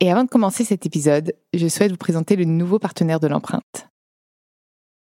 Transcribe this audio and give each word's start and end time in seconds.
Et 0.00 0.12
avant 0.12 0.22
de 0.22 0.28
commencer 0.28 0.62
cet 0.62 0.86
épisode, 0.86 1.34
je 1.52 1.66
souhaite 1.66 1.90
vous 1.90 1.96
présenter 1.96 2.36
le 2.36 2.44
nouveau 2.44 2.78
partenaire 2.78 3.18
de 3.18 3.26
l'empreinte. 3.26 3.87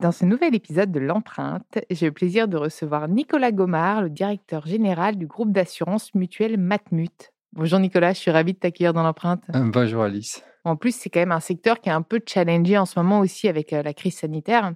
Dans 0.00 0.12
ce 0.12 0.24
nouvel 0.24 0.54
épisode 0.54 0.92
de 0.92 1.00
l'empreinte, 1.00 1.80
j'ai 1.90 2.06
le 2.06 2.12
plaisir 2.12 2.46
de 2.46 2.56
recevoir 2.56 3.08
Nicolas 3.08 3.50
Gomard, 3.50 4.02
le 4.02 4.10
directeur 4.10 4.64
général 4.64 5.16
du 5.16 5.26
groupe 5.26 5.50
d'assurance 5.50 6.14
mutuelle 6.14 6.56
Matmut. 6.56 7.32
Bonjour 7.52 7.80
Nicolas, 7.80 8.12
je 8.12 8.18
suis 8.18 8.30
ravie 8.30 8.52
de 8.52 8.58
t'accueillir 8.58 8.92
dans 8.92 9.02
l'empreinte. 9.02 9.42
Euh, 9.56 9.64
bonjour 9.64 10.04
Alice. 10.04 10.44
En 10.62 10.76
plus, 10.76 10.94
c'est 10.94 11.10
quand 11.10 11.18
même 11.18 11.32
un 11.32 11.40
secteur 11.40 11.80
qui 11.80 11.88
est 11.88 11.92
un 11.92 12.02
peu 12.02 12.20
challengé 12.24 12.78
en 12.78 12.86
ce 12.86 12.96
moment 12.96 13.18
aussi 13.18 13.48
avec 13.48 13.72
euh, 13.72 13.82
la 13.82 13.92
crise 13.92 14.18
sanitaire. 14.18 14.72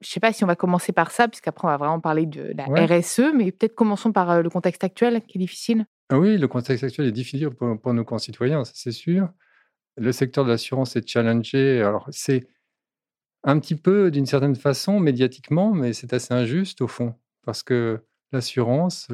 Je 0.00 0.08
ne 0.08 0.10
sais 0.10 0.18
pas 0.18 0.32
si 0.32 0.42
on 0.42 0.48
va 0.48 0.56
commencer 0.56 0.90
par 0.90 1.12
ça, 1.12 1.28
puisqu'après 1.28 1.68
on 1.68 1.70
va 1.70 1.76
vraiment 1.76 2.00
parler 2.00 2.26
de 2.26 2.52
la 2.56 2.64
RSE, 2.64 3.32
mais 3.36 3.52
peut-être 3.52 3.76
commençons 3.76 4.10
par 4.10 4.28
euh, 4.28 4.42
le 4.42 4.50
contexte 4.50 4.82
actuel 4.82 5.22
qui 5.22 5.38
est 5.38 5.40
difficile. 5.40 5.86
Ah 6.08 6.18
oui, 6.18 6.36
le 6.36 6.48
contexte 6.48 6.82
actuel 6.82 7.06
est 7.06 7.12
difficile 7.12 7.50
pour, 7.50 7.80
pour 7.80 7.94
nos 7.94 8.04
concitoyens, 8.04 8.64
c'est 8.64 8.90
sûr. 8.90 9.28
Le 9.96 10.10
secteur 10.10 10.44
de 10.44 10.50
l'assurance 10.50 10.96
est 10.96 11.08
challengé. 11.08 11.80
Alors, 11.80 12.08
c'est 12.10 12.48
un 13.44 13.58
petit 13.58 13.76
peu, 13.76 14.10
d'une 14.10 14.26
certaine 14.26 14.56
façon, 14.56 15.00
médiatiquement, 15.00 15.72
mais 15.72 15.92
c'est 15.92 16.12
assez 16.12 16.34
injuste 16.34 16.80
au 16.80 16.88
fond, 16.88 17.14
parce 17.44 17.62
que 17.62 18.00
l'assurance, 18.32 19.08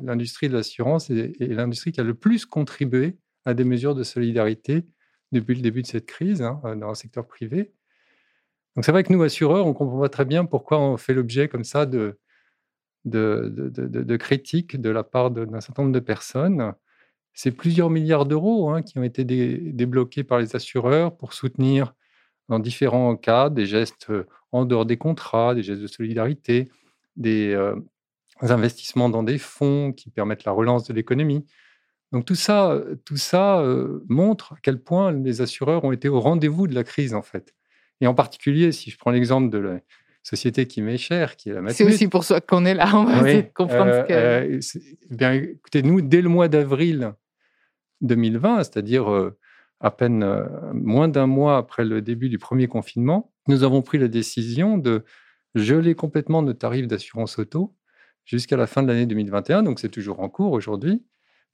l'industrie 0.00 0.48
de 0.48 0.54
l'assurance 0.54 1.10
est, 1.10 1.34
l'industrie 1.40 1.92
qui 1.92 2.00
a 2.00 2.04
le 2.04 2.14
plus 2.14 2.46
contribué 2.46 3.18
à 3.44 3.54
des 3.54 3.64
mesures 3.64 3.94
de 3.94 4.02
solidarité 4.02 4.86
depuis 5.32 5.54
le 5.54 5.60
début 5.60 5.82
de 5.82 5.86
cette 5.86 6.06
crise 6.06 6.42
hein, 6.42 6.60
dans 6.76 6.88
le 6.88 6.94
secteur 6.94 7.26
privé. 7.26 7.72
Donc 8.76 8.84
c'est 8.84 8.92
vrai 8.92 9.04
que 9.04 9.12
nous, 9.12 9.22
assureurs, 9.22 9.66
on 9.66 9.74
comprend 9.74 10.00
pas 10.00 10.08
très 10.08 10.24
bien 10.24 10.44
pourquoi 10.44 10.80
on 10.80 10.96
fait 10.96 11.14
l'objet 11.14 11.48
comme 11.48 11.64
ça 11.64 11.86
de, 11.86 12.18
de, 13.04 13.52
de, 13.52 14.16
critiques 14.16 14.80
de 14.80 14.90
la 14.90 15.04
part 15.04 15.30
d'un 15.30 15.60
certain 15.60 15.82
nombre 15.82 15.94
de 15.94 16.00
personnes. 16.00 16.72
C'est 17.34 17.50
plusieurs 17.50 17.90
milliards 17.90 18.26
d'euros 18.26 18.70
hein, 18.70 18.82
qui 18.82 18.98
ont 18.98 19.02
été 19.02 19.24
débloqués 19.24 20.24
par 20.24 20.38
les 20.38 20.56
assureurs 20.56 21.16
pour 21.16 21.34
soutenir 21.34 21.94
dans 22.48 22.58
différents 22.58 23.16
cas, 23.16 23.50
des 23.50 23.66
gestes 23.66 24.12
en 24.52 24.64
dehors 24.64 24.86
des 24.86 24.96
contrats, 24.96 25.54
des 25.54 25.62
gestes 25.62 25.82
de 25.82 25.86
solidarité, 25.86 26.68
des 27.16 27.56
investissements 28.40 29.08
dans 29.08 29.22
des 29.22 29.38
fonds 29.38 29.92
qui 29.92 30.10
permettent 30.10 30.44
la 30.44 30.52
relance 30.52 30.86
de 30.86 30.92
l'économie. 30.92 31.44
Donc 32.12 32.24
tout 32.24 32.34
ça, 32.34 32.80
tout 33.04 33.16
ça 33.16 33.64
montre 34.08 34.52
à 34.52 34.56
quel 34.62 34.78
point 34.78 35.12
les 35.12 35.40
assureurs 35.40 35.84
ont 35.84 35.92
été 35.92 36.08
au 36.08 36.20
rendez-vous 36.20 36.66
de 36.66 36.74
la 36.74 36.84
crise 36.84 37.14
en 37.14 37.22
fait. 37.22 37.54
Et 38.00 38.06
en 38.06 38.14
particulier, 38.14 38.72
si 38.72 38.90
je 38.90 38.98
prends 38.98 39.10
l'exemple 39.10 39.50
de 39.50 39.58
la 39.58 39.80
société 40.22 40.66
qui 40.66 40.80
m'est 40.82 40.96
chère, 40.96 41.36
qui 41.36 41.50
est 41.50 41.52
la 41.52 41.60
Matmut. 41.60 41.76
C'est 41.76 41.84
aussi 41.84 42.08
pour 42.08 42.24
ça 42.24 42.40
qu'on 42.40 42.64
est 42.64 42.74
là, 42.74 42.90
on 42.94 43.04
va 43.04 43.18
essayer 43.18 43.42
de 43.42 43.52
comprendre 43.52 44.06
que... 44.06 44.58
Eh 45.10 45.14
bien, 45.14 45.32
écoutez, 45.32 45.82
nous, 45.82 46.00
dès 46.00 46.22
le 46.22 46.28
mois 46.28 46.48
d'avril 46.48 47.12
2020, 48.00 48.64
c'est-à-dire 48.64 49.32
à 49.84 49.90
peine 49.90 50.22
euh, 50.22 50.46
moins 50.72 51.08
d'un 51.08 51.26
mois 51.26 51.58
après 51.58 51.84
le 51.84 52.00
début 52.00 52.30
du 52.30 52.38
premier 52.38 52.68
confinement, 52.68 53.30
nous 53.48 53.64
avons 53.64 53.82
pris 53.82 53.98
la 53.98 54.08
décision 54.08 54.78
de 54.78 55.04
geler 55.54 55.94
complètement 55.94 56.40
nos 56.40 56.54
tarifs 56.54 56.86
d'assurance 56.86 57.38
auto 57.38 57.76
jusqu'à 58.24 58.56
la 58.56 58.66
fin 58.66 58.82
de 58.82 58.88
l'année 58.88 59.04
2021. 59.04 59.62
Donc, 59.62 59.78
c'est 59.78 59.90
toujours 59.90 60.20
en 60.20 60.30
cours 60.30 60.52
aujourd'hui. 60.52 61.04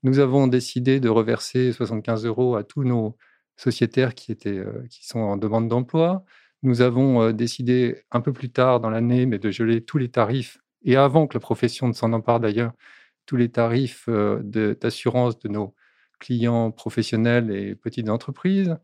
Nous 0.05 0.21
avons 0.21 0.47
décidé 0.47 1.01
de 1.01 1.09
reverser 1.09 1.73
75 1.73 2.25
euros 2.25 2.55
à 2.55 2.63
tous 2.63 2.85
nos 2.85 3.17
sociétaires 3.57 4.15
qui, 4.15 4.31
étaient, 4.31 4.59
euh, 4.59 4.87
qui 4.89 5.05
sont 5.05 5.19
en 5.19 5.37
demande 5.37 5.67
d'emploi. 5.67 6.25
Nous 6.63 6.83
avons 6.83 7.23
euh, 7.23 7.33
décidé 7.33 8.05
un 8.13 8.21
peu 8.21 8.33
plus 8.33 8.51
tard 8.51 8.79
dans 8.79 8.91
l'année, 8.91 9.27
mais 9.27 9.41
de 9.41 9.51
geler 9.51 9.85
tous 9.85 9.99
les 9.99 10.09
tarifs, 10.09 10.59
et 10.85 10.95
avant 10.95 11.27
que 11.27 11.35
la 11.35 11.41
profession 11.41 11.89
ne 11.89 11.93
s'en 11.93 12.13
empare 12.13 12.39
d'ailleurs, 12.39 12.75
tous 13.27 13.35
les 13.35 13.51
tarifs 13.51 14.09
d'assurance 14.09 15.39
de, 15.39 15.49
nos 15.49 15.75
clients 16.21 16.71
professionnels 16.71 17.51
et 17.51 17.75
petites 17.75 18.09
entreprises, 18.09 18.77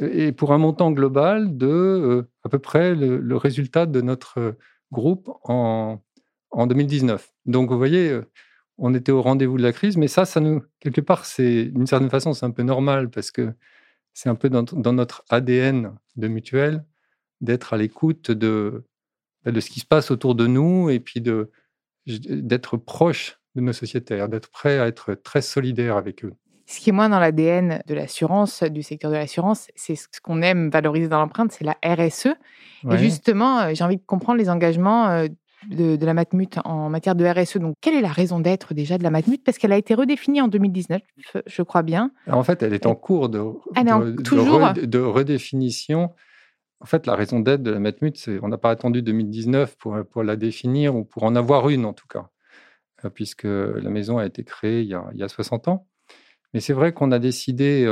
et 0.00 0.32
pour 0.32 0.52
un 0.52 0.58
montant 0.58 0.92
global 0.92 1.56
de 1.56 1.66
euh, 1.66 2.30
à 2.44 2.48
peu 2.48 2.58
près 2.58 2.94
le, 2.94 3.36
résultat 3.36 3.86
de 3.86 4.00
notre 4.00 4.56
groupe 4.92 5.28
en, 5.44 6.00
en 6.50 6.66
2019. 6.66 7.32
Donc 7.46 7.70
vous 7.70 7.78
voyez, 7.78 8.10
euh, 8.10 8.30
on 8.78 8.94
était 8.94 9.12
au 9.12 9.22
rendez-vous 9.22 9.58
de 9.58 9.62
la 9.62 9.72
crise, 9.72 9.96
mais 9.96 10.08
ça, 10.08 10.24
ça 10.24 10.40
nous, 10.40 10.62
quelque 10.80 11.00
part, 11.00 11.24
c'est 11.24 11.64
d'une 11.64 11.86
certaine 11.86 12.10
façon, 12.10 12.32
c'est 12.32 12.46
un 12.46 12.50
peu 12.50 12.62
normal 12.62 13.10
parce 13.10 13.30
que 13.30 13.52
c'est 14.14 14.28
un 14.28 14.34
peu 14.34 14.50
dans, 14.50 14.62
dans, 14.62 14.92
notre 14.92 15.24
ADN 15.30 15.96
de 16.16 16.28
mutuelle 16.28 16.84
d'être 17.40 17.72
à 17.72 17.76
l'écoute 17.78 18.30
de, 18.30 18.84
de 19.46 19.60
ce 19.60 19.70
qui 19.70 19.80
se 19.80 19.86
passe 19.86 20.10
autour 20.10 20.34
de 20.34 20.46
nous 20.46 20.90
et 20.90 21.00
puis 21.00 21.22
d'être 22.06 22.76
proche 22.76 23.40
de 23.54 23.60
nos 23.60 23.72
sociétaires, 23.72 24.28
d'être 24.28 24.50
prêt 24.50 24.78
à 24.78 24.86
être 24.86 25.14
très 25.14 25.42
solidaire 25.42 25.96
avec 25.96 26.24
eux. 26.24 26.34
Ce 26.72 26.80
qui 26.80 26.88
est 26.88 26.92
moins 26.92 27.10
dans 27.10 27.20
l'ADN 27.20 27.82
de 27.86 27.94
l'assurance, 27.94 28.62
du 28.62 28.82
secteur 28.82 29.10
de 29.10 29.16
l'assurance, 29.16 29.68
c'est 29.74 29.94
ce 29.94 30.06
qu'on 30.22 30.40
aime 30.40 30.70
valoriser 30.70 31.06
dans 31.06 31.18
l'empreinte, 31.18 31.52
c'est 31.52 31.64
la 31.64 31.76
RSE. 31.84 32.28
Et 32.90 32.96
justement, 32.96 33.60
euh, 33.60 33.70
j'ai 33.74 33.84
envie 33.84 33.98
de 33.98 34.02
comprendre 34.06 34.38
les 34.38 34.48
engagements 34.48 35.10
euh, 35.10 35.26
de, 35.70 35.98
la 36.02 36.14
Matmut 36.14 36.58
en 36.64 36.88
matière 36.88 37.14
de 37.14 37.26
RSE. 37.26 37.58
Donc, 37.58 37.74
quelle 37.82 37.94
est 37.94 38.00
la 38.00 38.10
raison 38.10 38.40
d'être 38.40 38.72
déjà 38.72 38.96
de 38.96 39.02
la 39.02 39.10
Matmut? 39.10 39.44
Parce 39.44 39.58
qu'elle 39.58 39.72
a 39.72 39.76
été 39.76 39.92
redéfinie 39.92 40.40
en 40.40 40.48
2019, 40.48 41.02
je 41.44 41.62
crois 41.62 41.82
bien. 41.82 42.10
En 42.26 42.42
fait, 42.42 42.62
elle 42.62 42.72
est 42.72 42.86
en 42.86 42.94
cours 42.94 43.28
de, 43.28 43.38
de, 44.86 44.98
redéfinition. 44.98 46.10
En 46.80 46.86
fait, 46.86 47.06
la 47.06 47.16
raison 47.16 47.40
d'être 47.40 47.62
de 47.62 47.70
la 47.70 47.80
Matmut, 47.80 48.16
c'est 48.16 48.38
on 48.42 48.48
n'a 48.48 48.56
pas 48.56 48.70
attendu 48.70 49.02
2019 49.02 49.76
pour, 49.76 49.98
pour 50.10 50.22
la 50.22 50.36
définir 50.36 50.96
ou 50.96 51.04
pour 51.04 51.24
en 51.24 51.36
avoir 51.36 51.68
une 51.68 51.84
en 51.84 51.92
tout 51.92 52.08
cas, 52.08 52.30
euh, 53.04 53.10
puisque 53.10 53.44
la 53.44 53.90
maison 53.90 54.16
a 54.16 54.24
été 54.24 54.42
créée 54.42 54.80
il 54.80 54.88
y 54.88 54.94
a, 54.94 55.04
il 55.12 55.20
y 55.20 55.22
a 55.22 55.28
60 55.28 55.68
ans. 55.68 55.86
Mais 56.54 56.60
c'est 56.60 56.72
vrai 56.72 56.92
qu'on 56.92 57.12
a 57.12 57.18
décidé, 57.18 57.82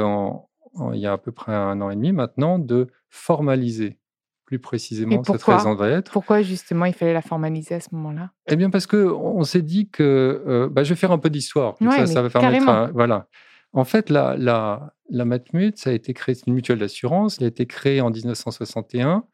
il 0.93 0.99
y 0.99 1.07
a 1.07 1.13
à 1.13 1.19
peu 1.19 1.33
près 1.33 1.53
un 1.53 1.81
an 1.81 1.91
et 1.91 1.97
demi 1.97 2.13
maintenant, 2.13 2.59
de 2.59 2.89
formaliser 3.09 3.99
plus 4.45 4.59
précisément 4.59 5.23
cette 5.23 5.43
raison 5.45 5.77
d'être. 5.77 6.11
Pourquoi 6.11 6.43
justement 6.43 6.85
il 6.85 6.93
fallait 6.93 7.13
la 7.13 7.23
formaliser 7.23 7.77
à 7.77 7.81
ce 7.81 7.89
moment-là? 7.93 8.33
Eh 8.49 8.57
bien 8.57 8.69
parce 8.69 8.87
qu'on 8.87 9.45
s'est 9.45 9.63
dit 9.63 9.89
que, 9.89 10.43
euh, 10.47 10.69
bah, 10.69 10.83
je 10.83 10.91
vais 10.91 10.97
faire 10.97 11.13
un 11.13 11.19
peu 11.19 11.31
d'histoire, 11.31 11.77
ça, 11.79 12.07
ça, 12.07 12.23
va 12.23 12.31
permettre, 12.31 12.91
voilà. 12.93 13.29
En 13.73 13.85
fait, 13.85 14.11
la, 14.11 14.37
la, 14.37 14.95
la 15.09 15.25
Matmut, 15.25 15.79
ça 15.79 15.91
a 15.91 15.93
été 15.93 16.13
créé, 16.15 16.35
c'est 16.35 16.49
une 16.49 16.55
mutuelle 16.55 16.81
d'assurance, 16.81 17.37
elle 17.39 17.45
a 17.45 17.49
été 17.49 17.67
créée 17.67 18.01
en 18.01 18.11
1961 18.11 19.25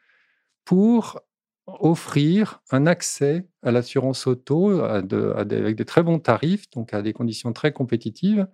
pour 0.66 1.20
offrir 1.66 2.60
un 2.70 2.86
accès 2.86 3.46
à 3.62 3.72
l'assurance 3.72 4.26
auto 4.26 4.80
avec 4.80 5.76
de 5.76 5.82
très 5.82 6.02
bons 6.02 6.18
tarifs, 6.18 6.68
donc 6.70 6.92
à 6.92 7.00
des 7.00 7.14
conditions 7.14 7.54
très 7.54 7.72
compétitives, 7.72 8.46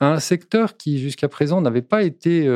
un 0.00 0.20
secteur 0.20 0.76
qui 0.76 0.98
jusqu'à 0.98 1.28
présent 1.28 1.60
n'avait 1.60 1.82
pas 1.82 2.02
été 2.02 2.48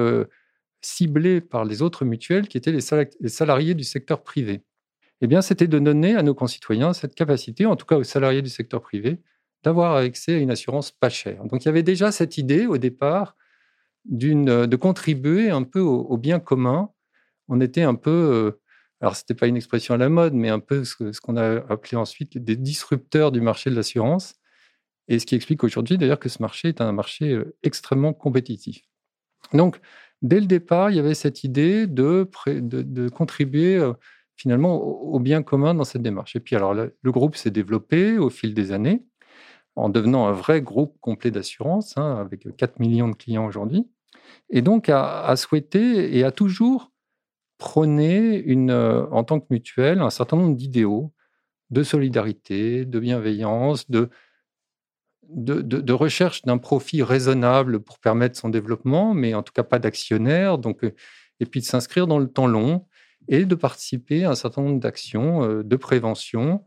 ciblés 0.80 1.40
par 1.40 1.64
les 1.64 1.82
autres 1.82 2.04
mutuelles 2.04 2.48
qui 2.48 2.56
étaient 2.56 2.72
les 2.72 3.28
salariés 3.28 3.74
du 3.74 3.84
secteur 3.84 4.22
privé. 4.22 4.62
Eh 5.22 5.28
bien, 5.28 5.40
c'était 5.40 5.68
de 5.68 5.78
donner 5.78 6.16
à 6.16 6.22
nos 6.22 6.34
concitoyens 6.34 6.92
cette 6.92 7.14
capacité, 7.14 7.64
en 7.64 7.76
tout 7.76 7.86
cas 7.86 7.96
aux 7.96 8.02
salariés 8.02 8.42
du 8.42 8.50
secteur 8.50 8.82
privé, 8.82 9.20
d'avoir 9.62 9.94
accès 9.94 10.34
à 10.34 10.38
une 10.38 10.50
assurance 10.50 10.90
pas 10.90 11.08
chère. 11.08 11.44
Donc, 11.44 11.64
il 11.64 11.66
y 11.66 11.68
avait 11.68 11.84
déjà 11.84 12.10
cette 12.10 12.38
idée 12.38 12.66
au 12.66 12.76
départ 12.76 13.36
de 14.04 14.76
contribuer 14.76 15.50
un 15.50 15.62
peu 15.62 15.78
au, 15.78 16.16
bien 16.16 16.40
commun. 16.40 16.90
On 17.46 17.60
était 17.60 17.82
un 17.82 17.94
peu, 17.94 18.10
euh, 18.10 18.60
alors 19.00 19.14
ce 19.14 19.22
n'était 19.22 19.34
pas 19.34 19.46
une 19.46 19.56
expression 19.56 19.94
à 19.94 19.96
la 19.96 20.08
mode, 20.08 20.34
mais 20.34 20.48
un 20.48 20.58
peu 20.58 20.84
ce, 20.84 21.20
qu'on 21.20 21.36
a 21.36 21.58
appelé 21.72 21.96
ensuite 21.96 22.38
des 22.38 22.56
disrupteurs 22.56 23.30
du 23.30 23.40
marché 23.40 23.70
de 23.70 23.76
l'assurance. 23.76 24.34
Et 25.08 25.18
ce 25.18 25.26
qui 25.26 25.34
explique 25.34 25.64
aujourd'hui 25.64 25.98
d'ailleurs 25.98 26.18
que 26.18 26.28
ce 26.28 26.40
marché 26.40 26.68
est 26.68 26.80
un 26.80 26.92
marché 26.92 27.32
euh, 27.32 27.54
extrêmement 27.62 28.12
compétitif. 28.12 28.82
Donc, 29.52 29.80
dès 30.22 30.40
le 30.40 30.46
départ, 30.46 30.90
il 30.90 30.96
y 30.96 31.00
avait 31.00 31.14
cette 31.14 31.44
idée 31.44 31.86
de, 31.86 32.28
contribuer 33.10 33.76
euh, 33.76 33.92
finalement 34.36 34.76
au, 34.80 35.18
bien 35.18 35.42
commun 35.42 35.74
dans 35.74 35.84
cette 35.84 36.02
démarche. 36.02 36.36
Et 36.36 36.40
puis, 36.40 36.56
alors, 36.56 36.74
le, 36.74 36.94
groupe 37.04 37.36
s'est 37.36 37.50
développé 37.50 38.18
au 38.18 38.30
fil 38.30 38.54
des 38.54 38.72
années 38.72 39.04
en 39.74 39.88
devenant 39.88 40.26
un 40.26 40.32
vrai 40.32 40.60
groupe 40.60 40.96
complet 41.00 41.30
d'assurance, 41.30 41.96
hein, 41.96 42.16
avec 42.16 42.56
4 42.56 42.78
millions 42.78 43.08
de 43.08 43.14
clients 43.14 43.46
aujourd'hui. 43.46 43.88
Et 44.50 44.62
donc, 44.62 44.88
a, 44.88 45.34
souhaité 45.36 46.16
et 46.16 46.24
a 46.24 46.30
toujours 46.30 46.92
prôné, 47.58 48.36
une, 48.38 48.70
euh, 48.70 49.06
en 49.10 49.24
tant 49.24 49.40
que 49.40 49.46
mutuelle, 49.50 50.00
un 50.00 50.10
certain 50.10 50.36
nombre 50.36 50.56
d'idéaux 50.56 51.12
de 51.70 51.82
solidarité, 51.82 52.84
de 52.84 53.00
bienveillance, 53.00 53.90
de, 53.90 54.10
de, 55.34 55.92
recherche 55.92 56.42
d'un 56.42 56.58
profit 56.58 57.02
raisonnable 57.02 57.80
pour 57.80 57.98
permettre 57.98 58.38
son 58.38 58.48
développement, 58.48 59.14
mais 59.14 59.34
en 59.34 59.42
tout 59.42 59.52
cas 59.52 59.62
pas 59.62 59.78
d'actionnaire, 59.78 60.58
donc, 60.58 60.84
euh, 60.84 60.94
et 61.40 61.46
puis 61.46 61.60
de 61.60 61.64
s'inscrire 61.64 62.06
dans 62.06 62.18
le 62.18 62.28
temps 62.28 62.46
long 62.46 62.86
et 63.28 63.44
de 63.44 63.54
participer 63.54 64.24
à 64.24 64.30
un 64.30 64.34
certain 64.34 64.62
nombre 64.62 64.80
d'actions 64.80 65.44
euh, 65.44 65.62
de 65.62 65.76
prévention, 65.76 66.64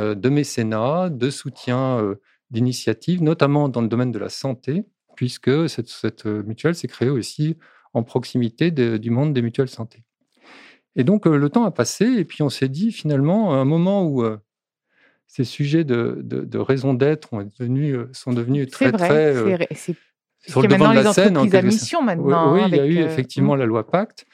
euh, 0.00 0.14
de 0.14 0.28
mécénat, 0.28 1.10
de 1.10 1.30
soutien 1.30 2.16
d'initiatives, 2.50 3.22
notamment 3.22 3.68
dans 3.68 3.80
le 3.80 3.88
domaine 3.88 4.12
de 4.12 4.18
la 4.18 4.28
santé, 4.28 4.84
puisque 5.16 5.68
cette, 5.68 6.24
mutuelle 6.24 6.74
s'est 6.74 6.88
créée 6.88 7.10
aussi 7.10 7.56
en 7.94 8.02
proximité 8.02 8.70
du 8.70 9.10
monde 9.10 9.32
des 9.32 9.42
mutuelles 9.42 9.68
santé. 9.68 10.04
Et 10.96 11.04
donc 11.04 11.26
le 11.26 11.48
temps 11.48 11.64
a 11.64 11.70
passé, 11.70 12.04
et 12.04 12.24
puis 12.24 12.42
on 12.42 12.50
s'est 12.50 12.68
dit 12.68 12.92
finalement, 12.92 13.54
à 13.54 13.56
un 13.56 13.64
moment 13.64 14.06
où 14.06 14.24
ces 15.26 15.44
sujets 15.44 15.84
de, 15.84 16.20
de, 16.22 16.58
raison 16.58 16.94
d'être 16.94 17.30
euh, 17.34 18.08
sont 18.12 18.32
devenus 18.32 18.70
très, 18.70 18.92
très 18.92 19.34
euh, 19.34 19.58
sur 20.46 20.62
le 20.62 20.68
devant 20.68 20.90
de 20.90 21.00
la 21.00 21.12
scène. 21.12 21.36
En 21.36 21.44
mission 21.44 22.02
maintenant. 22.02 22.54
Oui, 22.54 22.62
il 22.68 22.76
y 22.76 22.80
a 22.80 22.86
eu 22.86 22.98
euh, 22.98 23.06
effectivement 23.06 23.54
hmm. 23.54 23.60
la 23.60 23.66
loi 23.66 23.86
Pacte. 23.86 24.26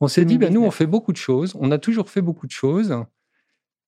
On 0.00 0.08
s'est 0.08 0.26
dit, 0.26 0.36
ben, 0.36 0.52
nous, 0.52 0.62
on 0.62 0.70
fait 0.70 0.86
beaucoup 0.86 1.12
de 1.12 1.16
choses, 1.16 1.56
on 1.58 1.70
a 1.70 1.78
toujours 1.78 2.10
fait 2.10 2.20
beaucoup 2.20 2.46
de 2.46 2.52
choses, 2.52 3.02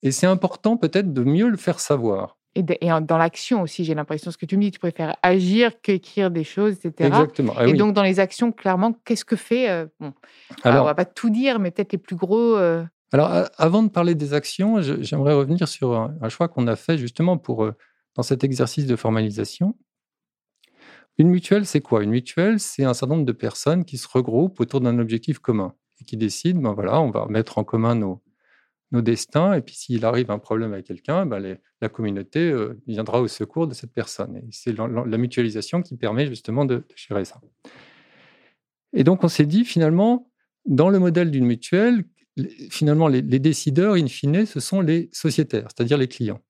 et 0.03 0.11
c'est 0.11 0.27
important 0.27 0.79
peut-être 0.79 1.13
de 1.13 1.23
mieux 1.23 1.51
le 1.51 1.59
faire 1.59 1.81
savoir. 1.81 2.39
Et, 2.55 2.63
dans 2.63 3.19
l'action 3.19 3.61
aussi, 3.61 3.85
j'ai 3.85 3.95
l'impression, 3.95 4.31
ce 4.31 4.39
que 4.39 4.47
tu 4.47 4.57
me 4.57 4.63
dis, 4.63 4.71
tu 4.71 4.79
préfères 4.79 5.17
agir 5.23 5.83
qu'écrire 5.83 6.31
des 6.31 6.45
choses, 6.45 6.73
etc. 6.73 7.09
Exactement. 7.09 7.53
Ah 7.59 7.67
et 7.67 7.75
donc, 7.75 7.93
dans 7.93 8.03
les 8.03 8.21
actions, 8.21 8.53
clairement, 8.53 8.95
qu'est-ce 9.05 9.27
que 9.27 9.37
fait 9.37 9.87
bon, 10.01 10.15
alors, 10.63 10.85
on 10.85 10.87
va 10.87 10.95
pas 10.95 11.05
tout 11.05 11.29
dire, 11.29 11.59
mais 11.59 11.71
peut-être 11.71 11.93
les 11.93 11.99
plus 11.99 12.17
gros. 12.17 12.57
Alors, 13.13 13.49
avant 13.57 13.83
de 13.83 13.89
parler 13.89 14.15
des 14.15 14.35
actions, 14.35 14.83
j'aimerais 14.83 15.33
revenir 15.33 15.67
sur 15.67 15.95
un, 15.95 16.29
choix 16.29 16.49
qu'on 16.49 16.67
a 16.67 16.77
fait 16.77 16.99
justement 16.99 17.39
pour, 17.39 17.65
euh, 17.65 17.73
dans 18.17 18.23
cet 18.23 18.45
exercice 18.45 18.87
de 18.87 18.97
formalisation. 18.97 19.77
Une 21.17 21.29
mutuelle, 21.29 21.65
c'est 21.65 21.81
quoi? 21.81 22.03
Une 22.03 22.11
mutuelle, 22.11 22.61
c'est 22.61 22.85
un 22.85 22.95
certain 22.95 23.15
nombre 23.15 23.27
de 23.27 23.33
personnes 23.33 23.85
qui 23.85 23.97
se 23.97 24.07
regroupent 24.07 24.61
autour 24.61 24.81
d'un 24.81 24.99
objectif 24.99 25.39
commun 25.39 25.75
et 26.01 26.05
qui 26.05 26.17
décident, 26.17 26.61
ben 26.61 26.75
voilà, 26.75 27.01
on 27.01 27.11
va 27.11 27.27
mettre 27.29 27.59
en 27.59 27.65
commun 27.65 27.95
nos, 27.95 28.23
nos 28.93 29.01
destins, 29.01 29.55
et 29.55 29.63
puis 29.63 29.75
s'il 29.75 30.05
arrive 30.05 30.31
un 30.31 30.39
problème 30.39 30.75
avec 30.75 30.87
quelqu'un, 30.87 31.27
ben 31.27 31.59
la 31.81 31.89
communauté 31.89 32.51
euh, 32.51 32.81
viendra 32.87 33.21
au 33.21 33.27
secours 33.27 33.67
de 33.67 33.75
cette 33.75 33.93
personne. 33.93 34.37
Et 34.37 34.45
c'est 34.51 34.77
la, 34.77 35.19
mutualisation 35.19 35.83
qui 35.83 35.97
permet 35.97 36.27
justement 36.27 36.67
de, 36.67 36.77
de 36.77 36.95
gérer 36.95 37.25
ça. 37.25 37.41
Et 38.93 39.03
donc 39.03 39.25
on 39.25 39.29
s'est 39.29 39.47
dit 39.47 39.65
finalement, 39.65 40.31
dans 40.67 40.91
le 40.91 40.99
modèle 40.99 41.31
d'une 41.31 41.47
mutuelle, 41.47 42.05
finalement, 42.71 43.09
les, 43.09 43.23
décideurs, 43.23 43.95
in 43.95 44.07
fine, 44.07 44.47
ce 44.47 44.61
sont 44.61 44.81
les 44.81 45.11
sociétaires, 45.13 45.69
c'est-à-dire 45.75 45.99
les 45.99 46.09
clients. 46.09 46.41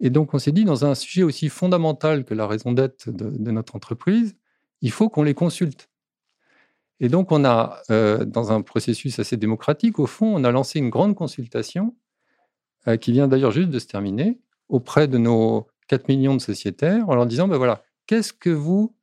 Et 0.00 0.10
donc, 0.10 0.34
on 0.34 0.38
s'est 0.38 0.52
dit, 0.52 0.64
dans 0.64 0.84
un 0.84 0.94
sujet 0.94 1.22
aussi 1.22 1.48
fondamental 1.48 2.24
que 2.24 2.34
la 2.34 2.46
raison 2.46 2.72
d'être 2.72 3.10
de, 3.10 3.50
notre 3.50 3.74
entreprise, 3.76 4.36
il 4.80 4.92
faut 4.92 5.08
qu'on 5.08 5.24
les 5.24 5.34
consulte. 5.34 5.90
Et 7.00 7.08
donc, 7.08 7.32
on 7.32 7.44
a, 7.44 7.80
euh, 7.90 8.24
dans 8.24 8.52
un 8.52 8.62
processus 8.62 9.18
assez 9.18 9.36
démocratique, 9.36 9.98
au 9.98 10.06
fond, 10.06 10.34
on 10.36 10.44
a 10.44 10.50
lancé 10.50 10.78
une 10.78 10.90
grande 10.90 11.14
consultation 11.14 11.96
euh, 12.86 12.96
qui 12.96 13.12
vient 13.12 13.28
d'ailleurs 13.28 13.52
juste 13.52 13.70
de 13.70 13.78
se 13.78 13.86
terminer 13.86 14.40
auprès 14.68 15.08
de 15.08 15.18
nos 15.18 15.66
4 15.88 16.08
millions 16.08 16.34
de 16.34 16.40
sociétaires 16.40 17.08
en 17.08 17.14
leur 17.14 17.26
disant, 17.26 17.48
ben 17.48 17.56
voilà, 17.56 17.82
qu'est-ce 18.06 18.32
que 18.32 18.50
vous, 18.50 18.96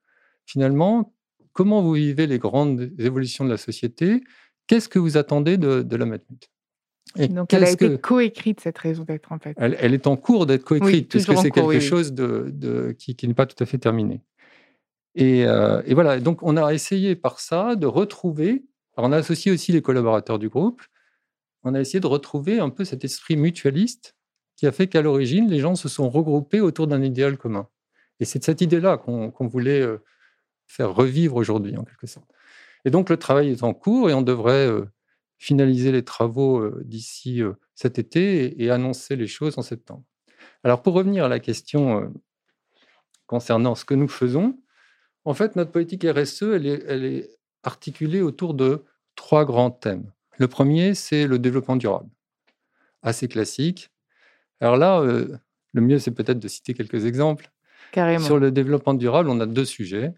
finalement, 0.46 1.14
comment 1.54 1.82
vous 1.82 1.94
vivez 1.94 2.28
les 2.28 2.38
grandes 2.38 2.92
évolutions 3.00 3.46
de 3.46 3.50
la 3.50 3.58
société 3.58 4.22
Qu'est-ce 4.68 4.90
que 4.90 5.00
vous 5.00 5.18
attendez 5.18 5.58
de, 5.58 5.96
la 5.96 6.06
Matmut? 6.06 6.50
Et 7.18 7.28
Donc, 7.28 7.54
elle 7.54 7.64
a 7.64 7.70
été 7.70 7.98
coécrite, 7.98 8.60
cette 8.60 8.78
raison 8.78 9.04
d'être, 9.04 9.32
en 9.32 9.40
fait. 9.40 9.56
Elle, 9.58 9.94
est 9.94 10.08
en 10.08 10.18
cours 10.18 10.46
d'être 10.46 10.64
coécrite, 10.64 11.10
puisque 11.10 11.38
c'est 11.38 11.52
quelque 11.52 11.80
chose 11.80 12.14
de, 12.14 12.96
qui, 12.98 13.16
n'est 13.28 13.34
pas 13.34 13.46
tout 13.46 13.62
à 13.64 13.66
fait 13.66 13.78
terminé. 13.78 14.22
Euh, 15.20 15.82
et, 15.86 15.94
voilà, 15.94 16.20
donc 16.20 16.44
on 16.44 16.58
a 16.58 16.74
essayé 16.74 17.16
par 17.16 17.40
ça 17.40 17.76
de 17.76 17.88
retrouver, 17.88 18.66
alors 18.98 19.10
on 19.10 19.14
a 19.14 19.18
associé 19.18 19.52
aussi 19.52 19.72
les 19.72 19.82
collaborateurs 19.82 20.40
du 20.40 20.50
groupe, 20.50 20.82
on 21.64 21.74
a 21.74 21.80
essayé 21.80 22.00
de 22.00 22.08
retrouver 22.08 22.60
un 22.60 22.70
peu 22.70 22.84
cet 22.84 23.06
esprit 23.06 23.38
mutualiste 23.38 24.16
qui 24.58 24.68
a 24.68 24.72
fait 24.72 24.88
qu'à 24.88 25.02
l'origine, 25.02 25.50
les 25.50 25.60
gens 25.60 25.76
se 25.76 25.90
sont 25.90 26.10
regroupés 26.10 26.62
autour 26.62 26.88
d'un 26.88 27.02
idéal 27.02 27.38
commun. 27.38 27.68
Et 28.20 28.26
c'est 28.26 28.40
de 28.40 28.44
cette 28.44 28.62
idée-là 28.62 28.98
qu'on 28.98 29.48
voulait 29.48 29.82
euh, 29.82 29.98
faire 30.68 30.94
revivre 30.94 31.36
aujourd'hui, 31.36 31.76
en 31.78 31.84
quelque 31.84 32.08
sorte. 32.08 32.28
Et 32.86 32.92
donc, 32.92 33.10
le 33.10 33.18
travail 33.18 33.50
est 33.50 33.64
en 33.64 33.74
cours 33.74 34.10
et 34.10 34.14
on 34.14 34.22
devrait 34.22 34.68
euh, 34.68 34.86
finaliser 35.38 35.92
les 35.92 36.06
travaux 36.06 36.60
euh, 36.60 36.82
d'ici 36.86 37.42
euh, 37.42 37.54
cet 37.74 38.00
été 38.00 38.64
et, 38.64 38.70
annoncer 38.70 39.16
les 39.16 39.28
choses 39.28 39.58
en 39.58 39.64
septembre. 39.64 40.04
Alors, 40.64 40.84
pour 40.84 40.94
revenir 40.94 41.26
à 41.26 41.28
la 41.28 41.40
question 41.40 42.14
concernant 43.26 43.76
ce 43.76 43.86
que 43.86 43.96
nous 43.96 44.08
faisons, 44.08 44.58
en 45.26 45.34
fait, 45.34 45.56
notre 45.56 45.72
politique 45.72 46.04
RSE, 46.04 46.44
elle 46.44 46.68
est, 46.68 46.84
elle 46.88 47.04
est 47.04 47.30
articulée 47.64 48.22
autour 48.22 48.54
de 48.54 48.84
trois 49.16 49.46
grands 49.46 49.72
thèmes. 49.72 50.12
Le 50.38 50.48
premier, 50.48 50.94
c'est 50.94 51.28
le 51.28 51.40
développement 51.40 51.76
durable, 51.76 52.10
assez 53.02 53.28
classique. 53.28 53.92
Alors 54.60 54.78
là, 54.78 55.02
le 55.02 55.82
mieux, 55.82 56.00
c'est 56.00 56.12
peut-être 56.12 56.40
de 56.40 56.48
citer 56.48 56.74
quelques 56.74 57.06
exemples. 57.06 57.52
Carrément. 57.92 58.26
Sur 58.26 58.40
le 58.40 58.52
développement 58.52 58.94
durable, 58.94 59.30
on 59.30 59.40
a 59.40 59.46
deux 59.46 59.66
sujets. 59.66 60.14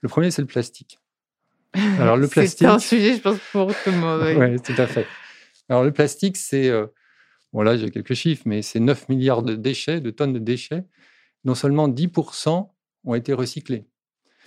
Le 0.00 0.08
premier, 0.08 0.30
c'est 0.30 0.42
le 0.42 0.48
plastique. 0.48 1.01
Alors 1.74 2.16
le 2.16 2.28
plastique. 2.28 2.58
c'est 2.60 2.66
un 2.66 2.78
sujet, 2.78 3.16
je 3.16 3.20
pense, 3.20 3.38
pour 3.50 3.68
tout 3.68 3.90
le 3.90 3.96
monde. 3.96 4.22
Oui, 4.22 4.60
tout 4.60 4.80
à 4.80 4.86
fait. 4.86 5.06
Alors 5.68 5.84
le 5.84 5.92
plastique, 5.92 6.36
c'est. 6.36 6.68
Euh, 6.68 6.86
bon, 7.52 7.62
là, 7.62 7.76
j'ai 7.76 7.90
quelques 7.90 8.14
chiffres, 8.14 8.42
mais 8.46 8.62
c'est 8.62 8.80
9 8.80 9.08
milliards 9.08 9.42
de 9.42 9.54
déchets, 9.54 10.00
de 10.00 10.10
tonnes 10.10 10.32
de 10.32 10.38
déchets. 10.38 10.84
Non 11.44 11.54
seulement 11.54 11.88
10% 11.88 12.68
ont 13.04 13.14
été 13.14 13.32
recyclés. 13.32 13.86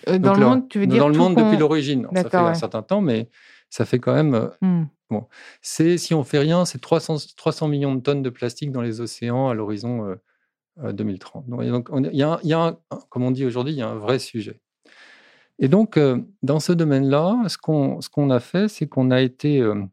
Euh, 0.07 0.17
dans 0.17 0.33
le 0.33 0.45
monde, 0.45 0.69
tu 0.69 0.79
veux 0.79 0.87
dire 0.87 0.99
Dans 0.99 1.09
le 1.09 1.17
monde 1.17 1.35
depuis 1.35 1.57
l'origine. 1.57 2.07
Ça 2.13 2.29
fait 2.29 2.37
un 2.37 2.53
certain 2.53 2.83
temps, 2.83 3.01
mais 3.01 3.29
ça 3.69 3.85
fait 3.85 3.99
quand 3.99 4.13
même. 4.13 4.33
Euh, 4.35 4.47
hmm. 4.61 4.87
Bon, 5.09 5.27
c'est 5.61 5.97
si 5.97 6.13
on 6.13 6.23
fait 6.23 6.39
rien, 6.39 6.65
c'est 6.65 6.81
300, 6.81 7.17
300 7.37 7.67
millions 7.67 7.93
de 7.93 8.01
tonnes 8.01 8.23
de 8.23 8.29
plastique 8.29 8.71
dans 8.71 8.81
les 8.81 9.01
océans 9.01 9.49
à 9.49 9.53
l'horizon 9.53 10.15
2030. 10.77 11.47
Donc, 11.47 11.61
il 11.61 12.17
y 12.17 12.23
a, 12.23 12.39
y 12.43 12.53
a 12.53 12.79
comme 13.09 13.23
on 13.23 13.29
dit 13.29 13.45
aujourd'hui, 13.45 13.73
il 13.73 13.77
y 13.77 13.83
a 13.83 13.87
un 13.87 13.95
vrai 13.95 14.17
sujet. 14.17 14.61
Et 15.59 15.67
donc, 15.67 15.97
euh, 15.97 16.21
dans 16.43 16.59
ce 16.59 16.73
domaine-là, 16.73 17.43
ce 17.47 17.57
qu'on 17.57 18.01
ce 18.01 18.09
qu'on 18.09 18.29
a 18.29 18.39
fait, 18.39 18.67
c'est 18.67 18.87
qu'on 18.87 19.11
a 19.11 19.21
été 19.21 19.61
euh, 19.61 19.83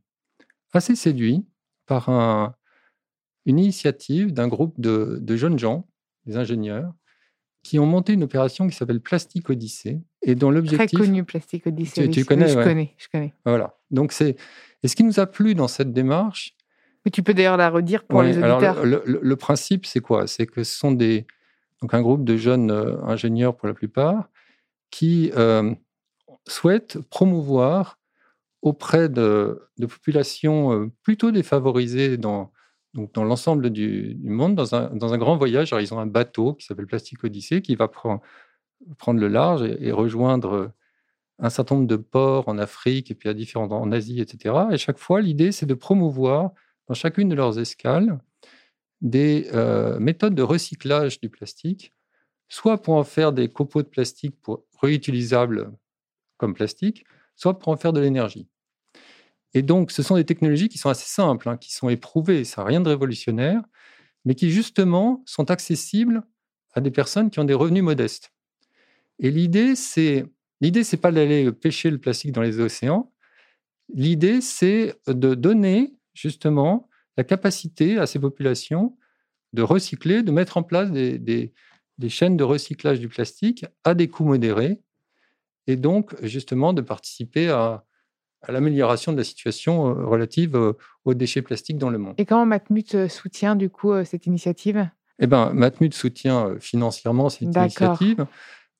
assez 0.72 0.96
séduit 0.96 1.46
par 1.86 2.08
un, 2.08 2.54
une 3.46 3.58
initiative 3.58 4.32
d'un 4.32 4.48
groupe 4.48 4.80
de, 4.80 5.18
de, 5.20 5.36
jeunes 5.36 5.58
gens, 5.58 5.86
des 6.26 6.36
ingénieurs, 6.36 6.92
qui 7.62 7.78
ont 7.78 7.86
monté 7.86 8.12
une 8.12 8.24
opération 8.24 8.66
qui 8.66 8.74
s'appelle 8.74 9.00
Plastique 9.00 9.50
Odyssée, 9.50 10.00
et 10.22 10.34
dont 10.34 10.50
l'objectif... 10.50 10.90
Très 10.90 11.06
connu, 11.06 11.24
Plastique 11.24 11.66
Odyssée. 11.66 12.10
Tu, 12.10 12.24
connais, 12.24 12.48
Je 12.48 12.54
connais, 12.54 12.94
je 12.98 13.08
connais. 13.10 13.34
Voilà. 13.44 13.78
Donc, 13.90 14.12
c'est... 14.12 14.36
Et 14.82 14.88
ce 14.88 14.96
qui 14.96 15.04
nous 15.04 15.20
a 15.20 15.26
plu 15.26 15.54
dans 15.54 15.68
cette 15.68 15.92
démarche... 15.92 16.54
Mais 17.04 17.10
tu 17.10 17.24
peux 17.24 17.34
d'ailleurs 17.34 17.56
la 17.56 17.68
redire 17.68 18.04
pour 18.04 18.22
les 18.22 18.30
auditeurs. 18.30 18.78
Alors, 18.78 18.84
le, 18.84 19.02
le, 19.04 19.36
principe, 19.36 19.86
c'est 19.86 20.00
quoi? 20.00 20.28
C'est 20.28 20.46
que 20.46 20.62
ce 20.62 20.76
sont 20.76 20.92
des... 20.92 21.26
Donc, 21.80 21.94
un 21.94 22.00
groupe 22.00 22.24
de 22.24 22.36
jeunes 22.36 22.70
euh, 22.70 22.96
ingénieurs, 23.04 23.56
pour 23.56 23.66
la 23.66 23.74
plupart, 23.74 24.28
qui 24.92 25.32
euh, 25.36 25.74
souhaite 26.46 26.98
promouvoir 27.08 27.98
auprès 28.60 29.08
de, 29.08 29.68
populations 29.80 30.72
euh, 30.72 30.92
plutôt 31.02 31.32
défavorisées 31.32 32.18
dans, 32.18 32.52
l'ensemble 33.16 33.70
du, 33.70 34.16
monde, 34.22 34.54
dans 34.54 34.74
un, 34.74 35.18
grand 35.18 35.36
voyage. 35.36 35.74
Ils 35.80 35.92
ont 35.92 35.98
un 35.98 36.06
bateau 36.06 36.54
qui 36.54 36.66
s'appelle 36.66 36.86
Plastique 36.86 37.24
Odyssée 37.24 37.62
qui 37.62 37.74
va 37.74 37.88
prendre 37.88 39.20
le 39.20 39.28
large 39.28 39.62
et, 39.62 39.90
rejoindre 39.90 40.70
un 41.40 41.50
certain 41.50 41.76
nombre 41.76 41.88
de 41.88 41.96
ports 41.96 42.48
en 42.48 42.58
Afrique 42.58 43.10
et 43.10 43.14
puis 43.14 43.28
à 43.28 43.34
différents 43.34 43.72
en 43.72 43.90
Asie, 43.90 44.20
etc. 44.20 44.54
Et 44.70 44.78
chaque 44.78 44.98
fois, 44.98 45.20
l'idée, 45.20 45.50
c'est 45.50 45.66
de 45.66 45.74
promouvoir 45.74 46.52
dans 46.86 46.94
chacune 46.94 47.28
de 47.30 47.34
leurs 47.34 47.58
escales 47.58 48.20
des 49.00 49.48
euh, 49.52 49.98
méthodes 49.98 50.34
de 50.34 50.42
recyclage 50.42 51.20
du 51.20 51.28
plastique, 51.28 51.92
soit 52.48 52.80
pour 52.80 52.94
en 52.94 53.04
faire 53.04 53.32
des 53.32 53.48
copeaux 53.48 53.82
de 53.82 53.88
plastique 53.88 54.36
pour 54.40 54.64
réutilisables 54.82 55.72
comme 56.36 56.54
plastique, 56.54 57.04
soit 57.36 57.58
pour 57.58 57.72
en 57.72 57.76
faire 57.76 57.92
de 57.92 58.00
l'énergie. 58.00 58.48
Et 59.54 59.62
donc, 59.62 59.90
ce 59.90 60.02
sont 60.02 60.16
des 60.16 60.24
technologies 60.24 60.68
qui 60.68 60.78
sont 60.78 60.88
assez 60.88 61.08
simples, 61.08 61.48
hein, 61.48 61.56
qui 61.56 61.72
sont 61.72 61.88
éprouvées, 61.88 62.44
ça 62.44 62.62
n'a 62.62 62.68
rien 62.68 62.80
de 62.80 62.88
révolutionnaire, 62.88 63.62
mais 64.24 64.34
qui 64.34 64.50
justement 64.50 65.22
sont 65.26 65.50
accessibles 65.50 66.22
à 66.74 66.80
des 66.80 66.90
personnes 66.90 67.30
qui 67.30 67.38
ont 67.38 67.44
des 67.44 67.54
revenus 67.54 67.82
modestes. 67.82 68.32
Et 69.18 69.30
l'idée, 69.30 69.76
c'est 69.76 70.24
l'idée, 70.60 70.84
c'est 70.84 70.96
pas 70.96 71.12
d'aller 71.12 71.52
pêcher 71.52 71.90
le 71.90 71.98
plastique 71.98 72.32
dans 72.32 72.42
les 72.42 72.60
océans. 72.60 73.12
L'idée, 73.92 74.40
c'est 74.40 74.94
de 75.06 75.34
donner 75.34 75.94
justement 76.14 76.88
la 77.16 77.24
capacité 77.24 77.98
à 77.98 78.06
ces 78.06 78.18
populations 78.18 78.96
de 79.52 79.62
recycler, 79.62 80.22
de 80.22 80.32
mettre 80.32 80.56
en 80.56 80.62
place 80.62 80.90
des, 80.90 81.18
des, 81.18 81.52
chaînes 82.08 82.36
de 82.36 82.44
recyclage 82.44 83.00
du 83.00 83.08
plastique 83.08 83.64
à 83.84 83.94
des 83.94 84.08
coûts 84.08 84.24
modérés, 84.24 84.80
et 85.66 85.76
donc 85.76 86.14
justement 86.22 86.72
de 86.72 86.80
participer 86.80 87.48
à, 87.48 87.84
à 88.42 88.52
l'amélioration 88.52 89.12
de 89.12 89.18
la 89.18 89.24
situation 89.24 89.88
euh, 89.88 90.04
relative 90.04 90.56
euh, 90.56 90.72
aux 91.04 91.14
déchets 91.14 91.42
plastiques 91.42 91.78
dans 91.78 91.90
le 91.90 91.98
monde. 91.98 92.14
Et 92.18 92.26
comment 92.26 92.46
Matmut 92.46 92.94
euh, 92.94 93.08
soutient 93.08 93.56
du 93.56 93.70
coup 93.70 93.92
cette 94.04 94.26
initiative? 94.26 94.88
Eh 95.18 95.26
bien, 95.26 95.52
Matmut 95.52 95.94
soutient 95.94 96.56
financièrement 96.58 97.28
cette 97.28 97.42
initiative, 97.42 98.26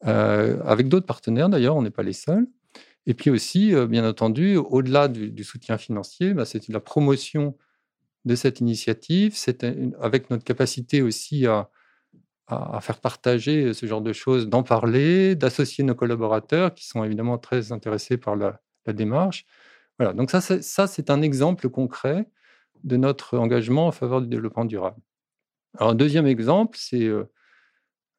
avec 0.00 0.88
d'autres 0.88 1.07
partenaires 1.07 1.49
d'ailleurs, 1.49 1.76
on 1.76 1.83
n'est 1.83 1.90
pas 1.90 2.02
les 2.02 2.14
seuls. 2.14 2.47
Et 3.07 3.14
puis 3.14 3.31
aussi, 3.31 3.75
bien 3.88 4.09
entendu, 4.09 4.57
au-delà 4.57 5.07
du, 5.07 5.45
soutien 5.45 5.78
financier, 5.78 6.35
bah, 6.35 6.45
c'est 6.45 6.69
la 6.69 6.81
promotion 6.81 7.57
de 8.25 8.35
cette 8.35 8.61
initiative, 8.61 9.35
c'est 9.37 9.64
avec 10.00 10.31
notre 10.31 10.42
capacité 10.42 11.02
aussi 11.02 11.47
à, 11.47 11.69
à, 12.52 12.80
faire 12.80 13.00
partager 13.00 13.75
ce 13.75 13.87
genre 13.87 14.00
de 14.00 14.12
choses, 14.12 14.49
d'en 14.49 14.62
parler, 14.62 15.35
d'associer 15.35 15.85
nos 15.85 15.94
collaborateurs 15.94 16.75
qui 16.75 16.87
sont 16.87 17.04
évidemment 17.04 17.38
très 17.38 17.73
intéressés 17.73 18.16
par 18.16 18.37
la, 18.37 18.61
démarche. 18.88 19.47
Voilà, 19.99 20.12
donc 20.12 20.30
ça, 20.30 20.40
ça 20.40 20.87
c'est 20.88 21.09
un 21.11 21.23
exemple 21.23 21.68
concret 21.68 22.28
de 22.82 22.97
notre 22.97 23.38
engagement 23.38 23.87
en 23.87 23.92
faveur 23.92 24.21
du 24.21 24.26
développement 24.26 24.64
durable. 24.64 25.00
Alors, 25.78 25.90
un 25.92 25.94
deuxième 25.94 26.26
exemple, 26.26 26.76
c'est 26.80 27.04
euh, 27.04 27.30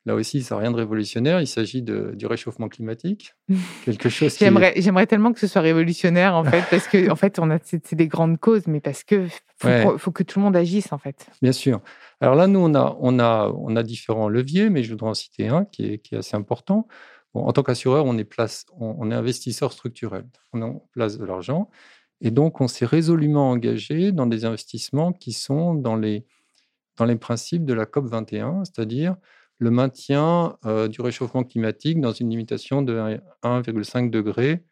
là 0.06 0.16
aussi, 0.16 0.44
ça 0.44 0.56
n'a 0.56 0.62
rien 0.62 0.72
de 0.72 0.78
révolutionnaire. 0.78 1.42
Il 1.42 1.48
s'agit 1.48 1.82
du 1.82 2.26
réchauffement 2.26 2.70
climatique. 2.70 3.34
Quelque 3.86 4.10
chose. 4.10 4.38
J'aimerais, 4.38 4.74
j'aimerais 4.78 5.08
tellement 5.08 5.34
que 5.34 5.40
ce 5.40 5.48
soit 5.48 5.62
révolutionnaire, 5.62 6.36
en 6.36 6.44
fait, 6.44 6.64
parce 6.70 6.88
que, 6.88 7.10
en 7.10 7.16
fait, 7.16 7.40
on 7.40 7.50
a, 7.50 7.60
c'est, 7.64 7.96
des 7.96 8.08
grandes 8.08 8.40
causes, 8.40 8.68
mais 8.68 8.80
parce 8.80 9.04
que 9.04 9.28
faut, 9.58 9.98
faut, 9.98 10.12
que 10.12 10.24
tout 10.24 10.40
le 10.40 10.46
monde 10.46 10.56
agisse, 10.56 10.92
en 10.92 10.98
fait. 10.98 11.28
Bien 11.42 11.54
sûr. 11.54 11.82
Alors 12.22 12.36
là, 12.36 12.48
nous, 12.48 12.60
on 12.60 12.74
a, 12.76 12.98
on 13.00 13.20
a, 13.20 13.52
on 13.56 13.76
a 13.76 13.84
différents 13.84 14.30
leviers, 14.30 14.70
mais 14.70 14.84
je 14.84 14.92
voudrais 14.92 15.10
en 15.10 15.14
citer 15.14 15.48
un 15.48 15.66
qui 15.66 15.86
est, 15.86 15.98
qui 16.00 16.16
est 16.16 16.18
assez 16.20 16.36
important 16.36 16.88
en 17.34 17.52
tant 17.52 17.64
qu'assureur, 17.64 18.06
on 18.06 18.18
est, 18.18 18.24
place, 18.24 18.66
on, 18.78 19.10
est 19.12 19.16
investisseur 19.16 19.72
structurel. 19.72 20.26
On 20.54 20.80
place 20.92 21.18
de 21.18 21.26
l'argent. 21.26 21.70
Et 22.22 22.32
donc, 22.32 22.62
on 22.62 22.68
s'est 22.68 22.86
résolument 22.86 23.50
engagé 23.50 24.12
dans 24.12 24.28
des 24.28 24.46
investissements 24.46 25.14
qui 25.14 25.34
sont 25.34 25.74
dans 25.74 25.96
les, 25.96 26.26
dans 26.98 27.06
les 27.06 27.16
principes 27.16 27.66
de 27.66 27.74
la 27.74 27.86
COP 27.86 28.06
21, 28.06 28.66
c'est-à-dire 28.66 29.16
le 29.60 29.72
maintien 29.72 30.58
euh, 30.66 30.88
du 30.88 31.02
réchauffement 31.02 31.44
climatique 31.44 32.02
dans 32.02 32.12
une 32.12 32.30
limitation 32.30 32.82
de 32.82 33.20
1,5 33.44 34.10
degré 34.10 34.64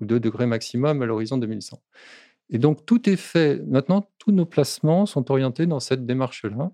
ou 0.00 0.06
2 0.06 0.20
degrés 0.20 0.46
maximum 0.46 1.02
à 1.02 1.06
l'horizon 1.06 1.38
2100. 1.38 1.82
Et 2.50 2.58
donc, 2.58 2.86
tout 2.86 3.08
est 3.08 3.16
fait. 3.16 3.60
Maintenant, 3.66 4.08
tous 4.18 4.30
nos 4.30 4.46
placements 4.46 5.06
sont 5.06 5.30
orientés 5.30 5.66
dans 5.66 5.80
cette 5.80 6.06
démarche-là, 6.06 6.70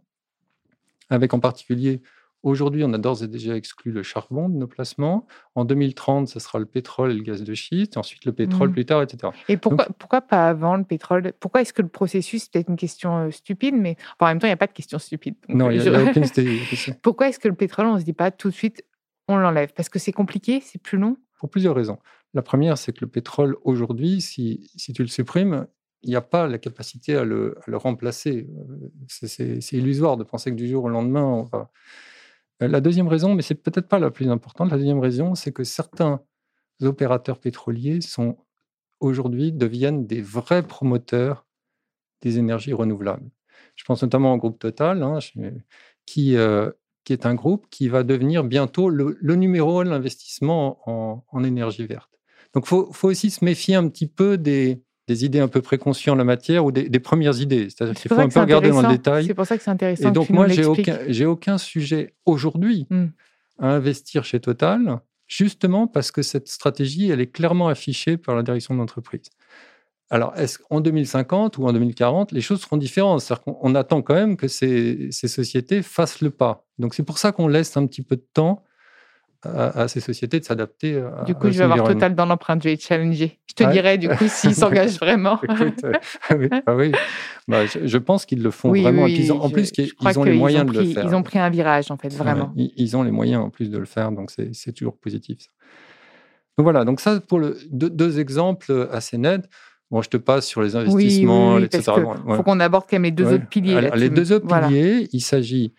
avec 1.09 1.33
en 1.33 1.41
particulier 1.41 2.03
Aujourd'hui, 2.43 2.83
on 2.85 2.93
a 2.93 2.99
d'ores 2.99 3.23
et 3.23 3.29
déjà 3.29 3.57
exclu 3.57 3.93
le 3.93 4.03
charbon 4.03 4.49
de 4.49 4.57
nos 4.57 4.67
placements. 4.67 5.27
En 5.55 5.65
2030, 5.65 6.29
ce 6.29 6.41
sera 6.41 6.59
le 6.59 6.67
pétrole 6.67 7.13
et 7.13 7.15
le 7.15 7.23
gaz 7.23 7.43
de 7.45 7.55
schiste, 7.55 7.97
ensuite 7.97 8.25
le 8.25 8.33
pétrole 8.33 8.71
mmh. 8.71 8.73
plus 8.73 8.85
tard, 8.85 9.03
etc. 9.03 9.33
Et 9.49 9.57
pourquoi, 9.57 9.87
pourquoi 9.99 10.23
pas 10.23 10.49
avant 10.49 10.77
le 10.77 10.83
pétrole? 10.83 11.33
Pourquoi 11.39 11.61
est-ce 11.61 11.73
que 11.73 11.83
le 11.83 11.89
processus, 11.89 12.43
c'est 12.43 12.53
peut-être 12.53 12.69
une 12.69 12.77
question 12.77 13.17
euh, 13.17 13.31
stupide, 13.31 13.77
mais 13.77 13.97
en 14.19 14.27
même 14.27 14.41
temps, 14.41 14.49
il 14.49 14.51
n'y 14.51 14.55
a 14.55 14.59
pas 14.59 14.67
de 14.67 14.73
question 14.73 14.99
stupide. 14.99 15.37
non, 15.49 15.71
il 15.71 15.81
n'y 15.81 15.89
a, 15.89 16.03
aucune 16.11 16.29
question. 16.29 16.97
pourquoi 17.01 17.29
est-ce 17.29 17.39
que 17.39 17.49
le 17.49 17.55
pétrole, 17.55 17.87
on 17.87 17.95
ne 17.95 18.01
se 18.01 18.05
dit 18.05 18.13
pas 18.13 18.33
tout 18.33 18.49
de 18.49 18.55
suite, 18.55 18.85
on 19.29 19.37
l'enlève? 19.37 19.73
Parce 19.75 19.89
que 19.89 20.01
c'est 20.01 20.13
compliqué, 20.13 20.61
c'est 20.61 20.83
plus 20.83 20.99
long? 20.99 21.17
Pour 21.39 21.49
plusieurs 21.49 21.77
raisons. 21.77 21.99
La 22.35 22.43
première, 22.43 22.77
c'est 22.77 22.93
que 22.93 23.05
le 23.05 23.11
pétrole, 23.11 23.57
aujourd'hui, 23.63 24.21
si, 24.21 24.69
si 24.77 24.93
tu 24.93 25.03
le 25.03 25.09
supprimes, 25.09 25.67
il 26.03 26.11
n'y 26.11 26.17
a 26.17 26.21
pas 26.21 26.49
la 26.49 26.59
capacité 26.59 27.17
à 27.17 27.25
le, 27.25 27.57
à 27.65 27.71
le 27.71 27.77
remplacer. 27.77 28.49
Euh, 28.49 28.91
c'est 29.09 29.73
illusoire 29.73 30.17
de 30.17 30.25
penser 30.25 30.51
que 30.51 30.57
du 30.57 30.67
jour 30.67 30.85
au 30.85 30.89
lendemain, 30.89 31.23
on 31.23 31.43
va 31.45 31.59
euh, 31.59 31.65
la 32.69 32.81
deuxième 32.81 33.09
raison, 33.09 33.35
mais 33.35 33.43
c'est 33.43 33.55
peut-être 33.55 33.89
pas 33.89 33.99
la 33.99 34.11
plus 34.11 34.29
importante, 34.29 34.71
la 34.71 34.77
deuxième 34.77 35.01
raison, 35.01 35.35
c'est 35.35 35.53
que 35.53 35.65
certains 35.65 36.21
opérateurs 36.83 37.39
pétroliers 37.39 38.01
sont 38.01 38.37
aujourd'hui 39.01 39.53
deviennent 39.53 40.07
des 40.07 40.23
vrais 40.23 40.63
promoteurs 40.63 41.47
des 42.21 42.39
énergies 42.39 42.73
renouvelables. 42.73 43.31
Je 43.75 43.85
pense 43.85 44.03
notamment 44.03 44.35
au 44.35 44.37
groupe 44.37 44.59
Total, 44.59 45.03
hein, 45.03 45.19
qui, 46.07 46.37
euh, 46.37 46.71
qui 47.05 47.13
est 47.13 47.27
un 47.27 47.35
groupe 47.35 47.67
qui 47.71 47.89
va 47.89 48.05
devenir 48.05 48.45
bientôt 48.45 48.89
le, 48.89 49.17
numéro 49.35 49.83
de 49.85 49.91
l'investissement 49.91 50.79
en, 50.89 51.45
énergie 51.45 51.87
verte. 51.87 52.21
Donc, 52.55 52.65
il 52.67 52.69
faut, 52.69 53.09
aussi 53.09 53.31
se 53.31 53.45
méfier 53.45 53.75
un 53.75 53.89
petit 53.89 54.07
peu 54.07 54.39
des, 54.39 54.83
des 55.09 55.25
idées 55.25 55.41
un 55.41 55.49
peu 55.49 55.63
préconçues 55.63 56.11
en 56.11 56.15
la 56.15 56.25
matière 56.25 56.65
ou 56.65 56.73
des, 56.73 57.01
premières 57.01 57.41
idées. 57.41 57.69
C'est-à-dire 57.71 57.95
qu'il 57.95 58.09
faut 58.09 58.21
un 58.21 58.29
peu 58.29 58.41
regarder 58.41 58.71
dans 58.71 58.83
le 58.83 58.89
détail. 58.89 59.27
C'est 59.27 59.35
pour 59.35 59.47
ça 59.47 59.57
que 59.57 59.65
c'est 59.65 59.71
intéressant. 59.71 60.09
Et 60.09 60.13
donc, 60.13 60.31
moi, 60.31 60.49
j'ai 60.49 60.65
aucun, 60.65 60.99
aucun 61.27 61.59
sujet 61.59 62.15
aujourd'hui 62.25 62.87
hmm. 62.91 63.07
à 63.59 63.69
investir 63.69 64.25
chez 64.25 64.41
Total, 64.41 65.01
justement 65.27 65.87
parce 65.87 66.13
que 66.13 66.23
cette 66.23 66.49
stratégie, 66.49 67.11
elle 67.11 67.21
est 67.21 67.31
clairement 67.31 67.69
affichée 67.69 68.17
par 68.17 68.37
la 68.37 68.43
direction 68.43 68.75
de 68.75 68.79
l'entreprise. 68.79 69.31
Alors, 70.11 70.37
est-ce 70.37 70.59
qu'en 70.59 70.81
2050 70.81 71.57
ou 71.57 71.67
en 71.67 71.73
2040, 71.73 72.33
les 72.33 72.43
choses 72.43 72.61
seront 72.61 72.77
différentes? 72.77 73.23
C'est-à-dire 73.23 73.45
qu'on 73.45 73.75
attend 73.75 74.03
quand 74.03 74.15
même 74.15 74.37
que 74.37 74.47
ces, 74.47 75.09
ces 75.11 75.27
sociétés 75.27 75.81
fassent 75.83 76.21
le 76.21 76.31
pas. 76.31 76.67
Donc, 76.79 76.95
c'est 76.95 77.03
pour 77.03 77.19
ça 77.19 77.33
qu'on 77.33 77.49
laisse 77.49 77.77
un 77.77 77.87
petit 77.87 78.03
peu 78.03 78.17
de 78.17 78.27
temps 78.35 78.63
à, 79.45 79.89
ces 79.89 80.01
sociétés 80.01 80.41
de 80.41 80.45
s'adapter. 80.45 81.03
Du 81.27 81.35
coup, 81.35 81.51
je 81.51 81.59
vais 81.59 81.65
avoir 81.65 81.85
Total 81.85 82.15
dans 82.15 82.27
l'empreinte, 82.27 82.63
je 82.63 82.69
vais 82.69 82.75
être 82.75 82.85
challengé. 82.85 83.41
Je 83.53 83.65
te 83.65 83.71
dirai 83.71 83.99
du 83.99 84.09
coup 84.09 84.25
s'ils 84.29 84.55
s'engagent 84.55 84.99
vraiment. 84.99 85.39
Euh, 85.49 85.71
oui, 86.39 86.49
ah 86.67 86.75
oui. 86.75 86.93
Bah, 87.49 87.67
je, 87.67 87.99
pense 87.99 88.25
qu'ils 88.25 88.43
le 88.43 88.51
font 88.51 88.71
vraiment. 88.71 89.05
en 89.05 89.51
plus, 89.51 89.73
ils 89.77 90.19
ont 90.19 90.25
les 90.25 90.33
moyens 90.33 90.65
de 90.65 90.79
le 90.79 90.85
faire. 90.87 91.05
Ils 91.05 91.15
ont 91.15 91.23
pris 91.23 91.39
un 91.39 91.51
virage, 91.51 91.91
en 91.91 91.97
fait, 91.97 92.13
vraiment. 92.15 92.53
ils, 92.57 92.97
ont 92.97 93.03
les 93.03 93.11
moyens 93.11 93.43
en 93.43 93.51
plus 93.51 93.71
de 93.71 93.79
le 93.79 93.85
faire, 93.85 94.13
donc 94.13 94.31
c'est 94.31 94.73
toujours 94.73 94.97
positif. 94.97 95.49
Donc 96.59 96.65
voilà, 96.65 96.85
donc 96.85 97.01
ça 97.01 97.21
pour 97.21 97.39
le, 97.39 97.59
deux, 97.71 98.21
exemples 98.21 98.89
assez 98.91 99.19
nets. 99.19 99.49
Bon, 99.91 100.01
je 100.01 100.09
te 100.09 100.17
passe 100.17 100.47
sur 100.47 100.63
les 100.63 100.75
investissements, 100.75 101.59
etc. 101.59 101.93
Il 102.29 102.37
faut 102.37 102.43
qu'on 102.43 102.61
aborde 102.61 102.85
quand 102.89 102.97
même 102.97 103.05
les 103.05 103.11
deux 103.11 103.33
autres 103.33 103.49
piliers. 103.49 103.91
les 103.95 104.09
deux 104.09 104.33
autres 104.33 104.47
piliers, 104.47 105.09
il 105.13 105.21
s'agit 105.21 105.75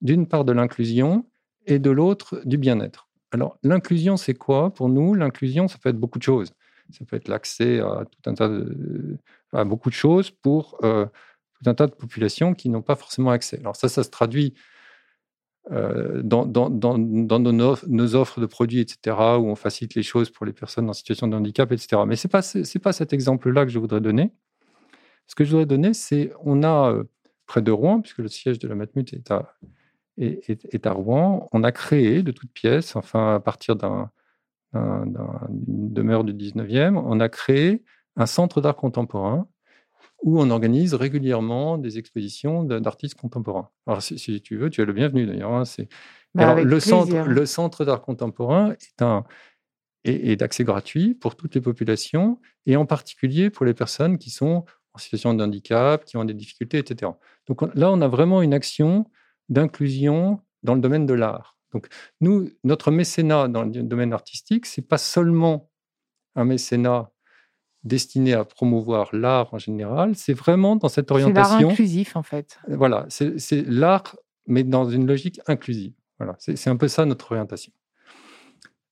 d'une 0.00 0.26
part 0.26 0.44
de 0.44 0.52
l'inclusion 0.52 1.26
et 1.66 1.80
de 1.80 1.90
l'autre 1.90 2.40
du 2.44 2.58
bien-être. 2.58 3.05
Alors, 3.36 3.58
l'inclusion, 3.62 4.16
c'est 4.16 4.32
quoi? 4.32 4.72
Pour 4.72 4.88
nous 4.88 5.12
L'inclusion, 5.12 5.68
ça 5.68 5.76
peut 5.76 5.90
être 5.90 5.98
beaucoup 5.98 6.18
de 6.18 6.22
choses. 6.22 6.54
Ça 6.90 7.04
peut 7.04 7.16
être 7.16 7.28
l'accès 7.28 7.80
à 7.80 8.04
tout 8.10 8.30
un 8.30 8.32
tas 8.32 8.48
de, 8.48 9.18
à 9.52 9.64
beaucoup 9.64 9.90
de 9.90 9.94
choses 9.94 10.30
pour 10.30 10.78
euh, 10.84 11.04
tout 11.04 11.68
un 11.68 11.74
tas 11.74 11.86
de 11.86 11.92
populations 11.92 12.54
qui 12.54 12.70
n'ont 12.70 12.80
pas 12.80 12.96
forcément 12.96 13.30
accès. 13.30 13.58
Alors 13.58 13.76
ça, 13.76 13.90
ça 13.90 14.04
se 14.04 14.08
traduit 14.08 14.54
euh, 15.70 16.22
dans, 16.22 16.46
dans, 16.46 16.70
dans, 16.70 16.96
nos, 16.96 18.14
offres 18.14 18.40
de 18.40 18.46
produits, 18.46 18.80
etc., 18.80 19.14
où 19.38 19.50
on 19.50 19.54
facilite 19.54 19.96
les 19.96 20.02
choses 20.02 20.30
pour 20.30 20.46
les 20.46 20.54
personnes 20.54 20.88
en 20.88 20.94
situation 20.94 21.28
de 21.28 21.36
handicap, 21.36 21.70
etc. 21.72 22.04
Mais 22.06 22.16
ce 22.16 22.28
n'est 22.28 22.30
pas, 22.30 22.40
pas 22.82 22.92
cet 22.94 23.12
exemple-là 23.12 23.66
que 23.66 23.70
je 23.70 23.78
voudrais 23.78 24.00
donner. 24.00 24.32
Ce 25.26 25.34
que 25.34 25.44
je 25.44 25.50
voudrais 25.50 25.66
donner, 25.66 25.92
c'est 25.92 26.32
on 26.42 26.62
a 26.62 26.90
euh, 26.90 27.04
près 27.44 27.60
de 27.60 27.70
Rouen, 27.70 28.00
puisque 28.00 28.20
le 28.20 28.28
siège 28.28 28.58
de 28.58 28.66
la 28.66 28.76
Matmut 28.76 29.12
est 29.12 29.30
à, 29.30 29.58
est, 30.18 30.86
à 30.86 30.92
Rouen. 30.92 31.48
On 31.52 31.64
a 31.64 31.72
créé 31.72 32.22
de 32.22 32.32
toutes 32.32 32.52
pièces, 32.52 32.96
enfin 32.96 33.34
à 33.36 33.40
partir 33.40 33.76
d'une 33.76 34.08
demeure 34.72 36.24
du 36.24 36.32
19e, 36.32 36.96
on 36.96 37.20
a 37.20 37.28
créé 37.28 37.82
un 38.16 38.26
centre 38.26 38.60
d'art 38.60 38.76
contemporain 38.76 39.46
où 40.22 40.40
on 40.40 40.50
organise 40.50 40.94
régulièrement 40.94 41.78
des 41.78 41.98
expositions 41.98 42.64
d'artistes 42.64 43.18
contemporains. 43.18 43.68
Alors, 43.86 44.02
si, 44.02 44.40
tu 44.40 44.56
veux, 44.56 44.70
tu 44.70 44.80
es 44.80 44.84
le 44.84 44.92
bienvenu 44.92 45.26
d'ailleurs. 45.26 45.52
Hein, 45.52 45.64
bah, 46.34 46.62
le, 46.62 46.80
centre, 46.80 47.14
le 47.26 47.46
centre 47.46 47.84
d'art 47.84 48.02
contemporain 48.02 48.72
est, 48.72 49.02
un, 49.02 49.24
est, 50.04 50.36
d'accès 50.36 50.64
gratuit 50.64 51.14
pour 51.14 51.36
toutes 51.36 51.54
les 51.54 51.60
populations 51.60 52.40
et 52.66 52.76
en 52.76 52.86
particulier 52.86 53.50
pour 53.50 53.66
les 53.66 53.74
personnes 53.74 54.18
qui 54.18 54.30
sont 54.30 54.64
en 54.94 54.98
situation 54.98 55.34
de 55.34 55.44
handicap, 55.44 56.04
qui 56.04 56.16
ont 56.16 56.24
des 56.24 56.34
difficultés, 56.34 56.78
etc. 56.78 57.12
Donc 57.46 57.62
là, 57.74 57.90
on 57.92 58.00
a 58.00 58.08
vraiment 58.08 58.42
une 58.42 58.54
action 58.54 59.06
d'inclusion 59.48 60.40
dans 60.62 60.74
le 60.74 60.80
domaine 60.80 61.06
de 61.06 61.14
l'art. 61.14 61.56
Donc, 61.72 61.88
nous, 62.20 62.48
notre 62.64 62.90
mécénat 62.90 63.48
dans 63.48 63.62
le 63.64 63.70
domaine 63.82 64.12
artistique, 64.12 64.66
c'est 64.66 64.82
pas 64.86 64.98
seulement 64.98 65.70
un 66.34 66.44
mécénat 66.44 67.10
destiné 67.84 68.34
à 68.34 68.44
promouvoir 68.44 69.14
l'art 69.14 69.54
en 69.54 69.58
général, 69.58 70.16
c'est 70.16 70.32
vraiment 70.32 70.74
dans 70.76 70.88
cette 70.88 71.08
C'est 71.08 71.14
l'art 71.14 71.22
orientation. 71.28 71.70
inclusif, 71.70 72.16
en 72.16 72.22
fait. 72.22 72.58
Voilà, 72.68 73.06
c'est 73.08 73.62
l'art, 73.66 74.16
mais 74.46 74.64
dans 74.64 74.88
une 74.88 75.06
logique 75.06 75.40
inclusive. 75.46 75.92
Voilà, 76.18 76.34
c'est 76.38 76.56
c'est 76.56 76.70
un 76.70 76.76
peu 76.76 76.88
ça 76.88 77.04
notre 77.04 77.30
orientation. 77.32 77.72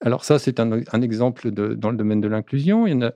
Alors 0.00 0.24
ça, 0.24 0.38
c'est 0.38 0.60
un, 0.60 0.82
un 0.92 1.02
exemple 1.02 1.50
de- 1.50 1.74
dans 1.74 1.90
le 1.90 1.96
domaine 1.96 2.20
de 2.20 2.28
l'inclusion. 2.28 2.86
Il 2.86 2.92
y 2.92 2.94
en 2.94 3.02
a. 3.02 3.12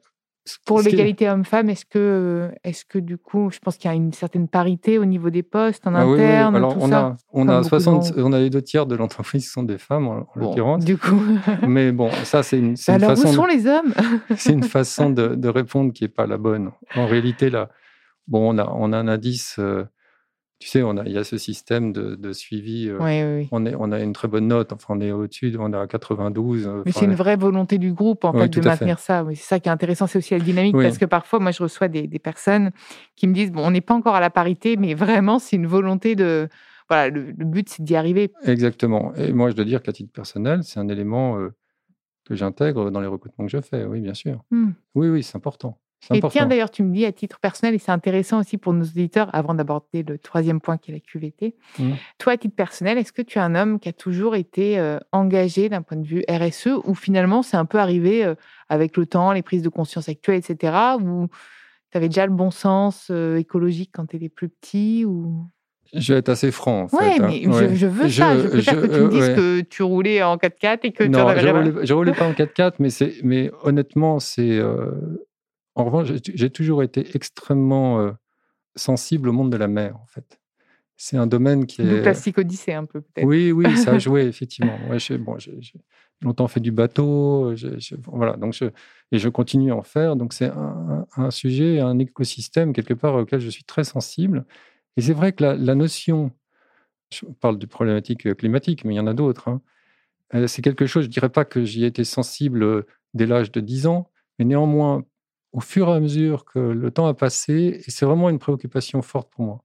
Pour 0.67 0.81
est- 0.81 0.85
l'égalité 0.90 1.28
homme-femme, 1.28 1.69
est-ce 1.71 1.85
que, 1.85 2.50
est-ce 2.64 2.85
que 2.85 2.99
du 2.99 3.19
coup, 3.19 3.50
je 3.50 3.59
pense 3.59 3.76
qu'il 3.76 3.88
y 3.90 3.93
a 3.93 3.97
une 3.97 4.12
certaine 4.12 4.49
parité 4.49 4.99
au 4.99 5.05
niveau 5.05 5.31
des 5.31 5.43
postes 5.43 5.87
en 5.87 5.95
Ah 5.95 6.07
oui, 6.07 6.12
oui, 6.14 6.21
interne, 6.25 6.57
Alors 6.57 6.75
tout 6.75 6.81
on 6.83 6.88
ça 6.88 6.99
a, 7.00 7.17
on 7.33 7.49
a 7.49 7.61
beaucoup 7.61 7.64
de 7.64 7.69
60, 7.83 8.05
gens. 8.07 8.12
on 8.19 8.33
a 8.33 8.38
les 8.38 8.50
deux 8.50 8.62
tiers 8.62 8.87
de 8.87 8.95
l'entreprise 8.97 9.45
qui 9.45 9.50
sont 9.50 9.62
des 9.62 9.78
femmes 9.78 10.07
en, 10.09 10.12
en 10.12 10.19
Bon, 10.37 10.40
l'occurrence. 10.49 10.85
du 10.85 10.97
coup, 10.97 11.21
Mais 11.69 11.93
bon, 11.93 12.11
ça 12.25 12.43
c'est 12.43 12.59
une, 12.59 12.76
c'est 12.76 12.93
une 12.93 13.02
alors 13.02 13.12
où 13.12 13.17
façon. 13.17 13.28
de- 13.31 13.35
sont 13.35 13.47
les 13.47 13.67
hommes? 13.67 13.93
c'est 14.37 14.52
une 14.52 14.62
façon 14.64 15.11
de, 15.11 15.35
de 15.35 15.49
répondre 15.49 15.93
qui 15.93 16.05
n'est 16.05 16.09
pas 16.09 16.26
la 16.26 16.37
bonne. 16.38 16.71
En 16.97 17.07
réalité, 17.07 17.50
là, 17.50 17.69
bon, 18.26 18.55
on 18.55 18.59
a, 18.59 18.71
on 18.75 18.93
a 18.93 18.99
un 18.99 19.09
indice, 19.09 19.57
euh, 19.59 19.85
tu 20.61 20.69
sais, 20.69 20.83
on 20.83 20.97
a, 20.97 21.05
il 21.05 21.12
y 21.12 21.19
a 21.19 21.25
ce 21.25 21.38
système 21.38 21.93
de, 21.93 22.17
de 22.17 22.33
suivi. 22.33 22.88
euh, 22.88 22.99
Oui, 23.00 23.23
oui, 23.23 23.38
oui. 23.43 23.49
on, 23.53 23.65
est, 23.65 23.75
on 23.79 23.93
a 23.93 24.00
une 24.00 24.12
très 24.12 24.27
bonne 24.27 24.49
note, 24.49 24.73
enfin, 24.73 24.95
on 24.97 25.00
est 25.00 25.12
au-dessus, 25.12 25.55
on 25.59 25.73
a 25.73 25.87
92. 25.87 26.67
euh, 26.67 26.83
Mais 26.85 26.93
c'est 26.93 27.05
une 27.05 27.15
vraie 27.15 27.37
volonté 27.37 27.79
du 27.79 27.93
groupe, 27.93 28.25
en 28.25 28.33
Oui, 28.33 28.41
fait, 28.43 28.49
de 28.49 28.59
à 28.61 28.62
fait. 28.62 28.69
maintenir 28.71 28.99
ça. 28.99 29.25
C'est 29.31 29.37
ça 29.37 29.61
qui 29.61 29.69
est 29.69 29.73
intéressant, 29.73 30.07
c'est 30.09 30.19
aussi 30.19 30.35
la 30.35 30.41
dynamique, 30.41 30.75
parce 30.77 30.99
que 30.99 31.05
parfois, 31.05 31.38
moi, 31.38 31.53
je 31.53 31.62
reçois 31.62 31.88
des, 31.88 32.07
des 32.09 32.19
personnes 32.19 32.71
qui 33.15 33.29
me 33.29 33.35
disent, 33.35 33.53
bon, 33.53 33.65
on 33.67 33.71
n'est 33.71 33.81
pas 33.81 33.95
encore 33.95 34.15
à 34.17 34.21
la 34.21 34.31
parité, 34.31 34.77
mais 34.77 34.95
vraiment, 34.95 35.38
c'est 35.38 35.57
une 35.57 35.67
volonté 35.67 36.17
de... 36.17 36.49
Voilà, 36.88 37.11
le, 37.11 37.33
le 37.33 37.45
but, 37.45 37.69
c'est 37.69 37.83
d'y 37.85 37.95
arriver. 37.97 38.33
Exactement. 38.45 39.12
Et 39.15 39.33
moi, 39.33 39.50
je 39.50 39.55
dois 39.55 39.67
dire 39.67 39.83
qu'à 39.83 39.93
titre 39.93 40.11
personnel, 40.11 40.65
c'est 40.65 40.81
un 40.81 40.88
élément 40.88 41.38
euh, 41.38 41.50
que 42.25 42.35
j'intègre 42.35 42.91
dans 42.91 43.00
les 43.00 43.07
recrutements 43.07 43.45
que 43.47 43.53
je 43.53 43.61
fais. 43.61 43.85
Oui, 43.85 44.00
bien 44.00 44.15
sûr. 44.15 44.43
Hmm. 44.50 44.71
Oui, 44.95 45.09
oui, 45.09 45.23
c'est 45.23 45.37
important. 45.37 45.79
Et 46.14 46.21
tiens, 46.31 46.47
d'ailleurs, 46.47 46.71
tu 46.71 46.83
me 46.85 46.95
dis 46.95 47.05
à 47.05 47.12
titre 47.12 47.38
personnel, 47.40 47.75
et 47.75 47.78
c'est 47.78 47.90
intéressant 47.93 48.38
aussi 48.40 48.57
pour 48.57 48.73
nos 48.73 48.85
auditeurs, 48.85 49.28
avant 49.35 49.52
d'aborder 49.55 50.02
le 50.05 50.17
troisième 50.19 50.61
point 50.61 50.78
qui 50.78 50.90
est 50.90 50.95
la 50.95 51.00
QVT. 51.00 51.57
Mhm. 51.78 51.97
Toi, 52.19 52.35
à 52.35 52.37
titre 52.37 52.55
personnel, 52.55 52.99
est-ce 52.99 53.12
que 53.12 53.21
tu 53.23 53.38
es 53.38 53.40
un 53.43 53.55
homme 53.55 53.81
qui 53.81 53.88
a 53.88 53.93
toujours 53.93 54.37
été 54.37 54.78
euh, 54.78 54.99
engagé 55.12 55.69
d'un 55.69 55.83
point 55.83 55.97
de 55.99 56.07
vue 56.07 56.23
RSE, 56.31 56.69
ou 56.85 56.95
finalement 56.95 57.43
c'est 57.43 57.57
un 57.57 57.64
peu 57.64 57.78
arrivé 57.78 58.25
euh, 58.25 58.35
avec 58.69 58.97
le 58.97 59.07
temps, 59.07 59.33
les 59.33 59.43
prises 59.43 59.62
de 59.62 59.69
conscience 59.69 60.09
actuelles, 60.09 60.38
etc., 60.38 60.73
ou 61.02 61.26
tu 61.90 61.99
avais 61.99 62.09
déjà 62.09 62.26
le 62.26 62.33
bon 62.33 62.50
sens 62.50 63.09
euh, 63.11 63.37
écologique 63.37 63.90
quand 63.93 64.07
tu 64.07 64.17
étais 64.17 64.28
plus 64.28 64.49
petit 64.49 65.05
ou... 65.05 65.47
Je 65.95 66.12
vais 66.12 66.19
être 66.19 66.28
assez 66.28 66.50
franc, 66.52 66.83
en 66.93 66.97
Ouais, 66.97 67.12
fait. 67.12 67.23
hein. 67.23 67.26
mais 67.28 67.43
je- 67.43 67.49
Ouais. 67.49 67.75
je, 67.75 67.87
veux 67.87 68.09
ça. 68.11 68.37
Je 68.38 68.47
préfère 68.47 68.75
je- 68.75 68.81
que 68.81 68.87
tu 68.95 69.00
me 69.00 69.09
dises 69.09 69.28
ouais. 69.31 69.35
que 69.35 69.61
tu 69.62 69.83
roulais 69.83 70.23
en 70.23 70.37
4x4 70.37 70.81
et 70.83 70.93
que 70.93 71.02
tu 71.02 71.09
en 71.09 71.12
non, 71.21 71.26
avais 71.28 71.40
je 71.40 71.49
roulais, 71.49 71.87
je 71.87 71.95
roulais 71.95 72.12
pas 72.12 72.28
en 72.28 72.33
4x4, 72.35 72.75
mais, 72.78 72.88
mais 73.25 73.50
honnêtement, 73.62 74.19
c'est. 74.21 74.59
euh, 74.59 74.90
en 75.78 75.85
revanche, 75.85 76.08
j'ai- 76.35 76.50
toujours 76.50 76.82
été 76.82 77.06
extrêmement 77.14 78.00
euh, 78.00 78.12
sensible 78.75 79.28
au 79.28 79.32
monde 79.32 79.50
de 79.50 79.56
la 79.56 79.68
mer, 79.68 79.97
en 79.97 80.06
fait. 80.06 80.40
C'est 80.97 81.16
un 81.16 81.26
domaine 81.26 81.66
qui 81.66 81.82
est. 81.82 82.02
Plastique 82.02 82.38
Odyssée, 82.38 82.73
un 82.75 82.85
peu, 82.85 83.00
peut-être. 83.00 83.26
Oui, 83.26 83.52
oui, 83.52 83.76
ça 83.76 83.92
a 83.92 83.99
joué, 83.99 84.23
effectivement. 84.23 84.78
Ouais, 84.88 84.99
j'ai, 84.99 85.16
bon, 85.16 85.37
longtemps 86.20 86.49
fait 86.49 86.61
du 86.61 86.73
bateau, 86.73 87.54
voilà, 88.08 88.37
donc 88.37 88.52
je, 88.52 88.64
et 89.12 89.18
je 89.18 89.28
continue 89.28 89.70
à 89.70 89.76
en 89.76 89.82
faire. 89.82 90.16
Donc 90.16 90.32
c'est 90.32 90.50
un, 91.16 91.30
sujet, 91.30 91.78
un 91.78 91.99
écosystème, 92.00 92.73
quelque 92.73 92.94
part, 92.94 93.14
auquel 93.14 93.40
je 93.40 93.49
suis 93.49 93.64
très 93.64 93.85
sensible. 93.85 94.44
Et 94.97 95.02
c'est 95.02 95.12
vrai 95.12 95.32
que 95.32 95.44
la, 95.44 95.54
la 95.54 95.76
notion, 95.76 96.32
je 97.12 97.25
parle 97.40 97.58
de 97.58 97.66
problématiques 97.66 98.35
climatiques, 98.35 98.85
mais 98.85 98.94
il 98.94 98.97
y 98.97 99.00
en 99.00 99.06
a 99.06 99.14
d'autres, 99.14 99.49
hein, 99.49 99.62
euh, 100.35 100.47
c'est 100.47 100.62
quelque 100.62 100.87
chose, 100.87 101.04
je 101.04 101.08
ne 101.08 101.12
dirais 101.12 101.28
pas 101.30 101.45
que 101.45 101.64
j'y 101.64 101.84
ai 101.84 101.86
été 101.86 102.04
sensible 102.04 102.62
euh, 102.62 102.86
dès 103.14 103.26
l'âge 103.26 103.50
de 103.50 103.60
10 103.60 103.86
ans, 103.86 104.10
mais 104.38 104.45
néanmoins, 104.45 105.04
au 105.52 105.61
fur 105.61 105.89
et 105.89 105.93
à 105.93 106.00
mesure 106.00 106.45
que 106.45 106.58
le 106.58 106.91
temps 106.91 107.06
a 107.06 107.15
passé, 107.15 107.82
et 107.87 107.91
c'est 107.91 108.04
vraiment 108.04 108.30
une 108.30 108.39
préoccupation 108.39 109.02
forte 109.02 109.30
pour 109.30 109.45
moi. 109.45 109.65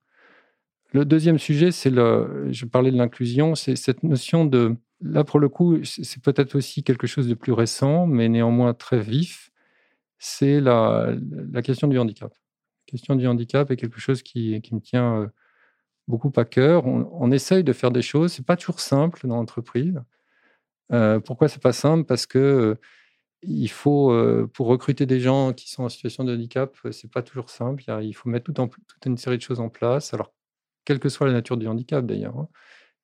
Le 0.92 1.06
deuxième 1.06 1.40
sujet, 1.40 1.72
c'est 1.72 1.90
le, 1.90 2.48
je 2.52 2.66
parlais 2.66 2.92
de 2.92 2.98
l'inclusion, 2.98 3.56
c'est 3.56 3.76
cette 3.76 4.04
notion 4.04 4.46
de, 4.46 4.76
là 5.02 5.24
pour 5.24 5.40
le 5.40 5.50
coup, 5.50 5.84
c'est 5.84 6.22
peut-être 6.22 6.56
aussi 6.56 6.84
quelque 6.84 7.08
chose 7.08 7.28
de 7.28 7.34
plus 7.34 7.52
récent, 7.52 8.06
mais 8.08 8.30
néanmoins 8.30 8.74
très 8.74 9.00
vif, 9.00 9.50
c'est 10.20 10.62
la, 10.62 11.14
la 11.52 11.62
question 11.62 11.88
du 11.88 11.98
handicap. 11.98 12.32
La 12.88 12.92
question 12.92 13.16
du 13.16 13.28
handicap 13.28 13.72
est 13.72 13.76
quelque 13.76 14.00
chose 14.00 14.22
qui, 14.22 14.62
qui 14.62 14.76
me 14.76 14.80
tient 14.80 15.22
euh, 15.22 15.28
beaucoup 16.08 16.32
à 16.38 16.46
cœur. 16.46 16.86
On, 16.86 17.10
on 17.12 17.32
essaye 17.32 17.64
de 17.64 17.74
faire 17.74 17.92
des 17.92 18.04
choses, 18.04 18.34
c'est 18.34 18.46
pas 18.46 18.56
toujours 18.56 18.80
simple 18.80 19.28
dans 19.28 19.36
l'entreprise. 19.36 20.00
Euh, 20.92 21.20
pourquoi 21.20 21.48
c'est 21.48 21.62
pas 21.62 21.74
simple? 21.74 22.06
Parce 22.06 22.26
que 22.26 22.38
euh, 22.38 22.76
il 23.46 23.70
faut, 23.70 24.12
euh, 24.12 24.50
pour 24.54 24.68
recruter 24.68 25.06
des 25.06 25.20
gens 25.20 25.54
qui 25.54 25.70
sont 25.70 25.84
en 25.84 25.90
situation 25.90 26.24
de 26.24 26.34
handicap, 26.36 26.76
euh, 26.86 26.92
c'est 26.92 27.12
pas 27.12 27.22
toujours 27.24 27.50
simple. 27.50 27.84
Il, 28.02 28.14
faut 28.14 28.30
mettre 28.30 28.46
tout 28.52 28.60
en- 28.62 28.68
toute 28.68 29.06
une 29.06 29.18
série 29.18 29.38
de 29.38 29.42
choses 29.44 29.60
en 29.60 29.70
place. 29.70 30.14
Alors, 30.14 30.34
quelle 30.86 31.00
que 31.00 31.10
soit 31.10 31.28
la 31.28 31.34
nature 31.34 31.58
du 31.58 31.68
handicap 31.68 32.06
d'ailleurs. 32.06 32.38
hein. 32.38 32.50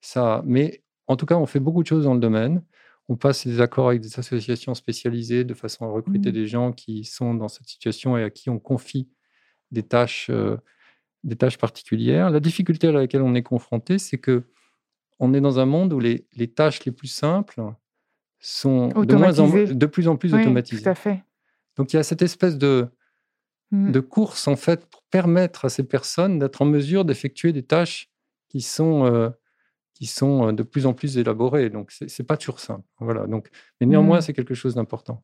Ça, 0.01 0.43
mais 0.45 0.83
en 1.07 1.15
tout 1.17 1.25
cas, 1.25 1.35
on 1.37 1.45
fait 1.45 1.59
beaucoup 1.59 1.83
de 1.83 1.87
choses 1.87 2.05
dans 2.05 2.13
le 2.13 2.19
domaine. 2.19 2.63
On 3.09 3.17
passe 3.17 3.47
des 3.47 3.61
accords 3.61 3.89
avec 3.89 4.01
des 4.01 4.19
associations 4.19 4.75
spécialisées 4.75 5.43
de 5.43 5.53
façon 5.55 5.85
à 5.85 5.89
recruter 5.91 6.29
Mhm. 6.29 6.35
des 6.35 6.47
gens 6.47 6.71
qui 6.73 7.05
sont 7.05 7.33
dans 7.35 7.47
cette 7.49 7.67
situation 7.67 8.17
et 8.17 8.23
à 8.23 8.29
qui 8.29 8.49
on 8.49 8.59
confie 8.59 9.09
des 9.71 9.83
tâches, 9.83 10.29
euh, 10.31 10.57
des 11.23 11.35
tâches 11.37 11.57
particulières. 11.57 12.29
La 12.31 12.39
difficulté 12.41 12.87
à 12.89 12.91
laquelle 12.93 13.21
on 13.23 13.35
est 13.35 13.43
confronté, 13.43 13.99
c'est 13.99 14.17
que 14.19 14.45
on 15.19 15.33
est 15.33 15.41
dans 15.41 15.59
un 15.59 15.65
monde 15.65 15.93
où 15.93 15.99
les, 15.99 16.27
les 16.35 16.47
tâches 16.49 16.85
les 16.85 16.91
plus 16.91 17.07
simples 17.07 17.61
sont 18.39 18.87
de, 18.89 19.15
moins 19.15 19.39
en, 19.39 19.45
Automatisées. 19.45 19.75
de 19.75 19.85
plus 19.85 20.07
en 20.07 20.15
plus 20.15 20.33
Oui, 20.33 20.41
automatisées. 20.41 20.81
tout 20.83 20.89
à 20.89 20.95
fait. 20.95 21.23
Donc 21.77 21.93
il 21.93 21.97
y 21.97 21.99
a 21.99 22.03
cette 22.03 22.21
espèce 22.21 22.57
de, 22.57 22.87
Mm. 23.71 23.91
de 23.91 23.99
course 23.99 24.47
en 24.47 24.55
fait 24.55 24.87
pour 24.87 25.03
permettre 25.11 25.65
à 25.65 25.69
ces 25.69 25.83
personnes 25.83 26.39
d'être 26.39 26.61
en 26.63 26.65
mesure 26.65 27.05
d'effectuer 27.05 27.53
des 27.53 27.61
tâches 27.61 28.09
qui 28.47 28.61
sont 28.61 29.05
euh, 29.05 29.29
qui 29.93 30.07
sont 30.07 30.47
euh, 30.47 30.51
de 30.53 30.63
plus 30.63 30.87
en 30.87 30.93
plus 30.93 31.19
élaborées. 31.19 31.69
Donc 31.69 31.91
c'est 31.91 32.09
c'est 32.09 32.23
pas 32.23 32.35
toujours 32.35 32.59
simple. 32.59 32.81
Voilà. 32.99 33.27
Donc 33.27 33.49
mais 33.79 33.85
néanmoins 33.85 34.17
Mm. 34.17 34.21
c'est 34.21 34.33
quelque 34.33 34.55
chose 34.55 34.73
d'important. 34.73 35.21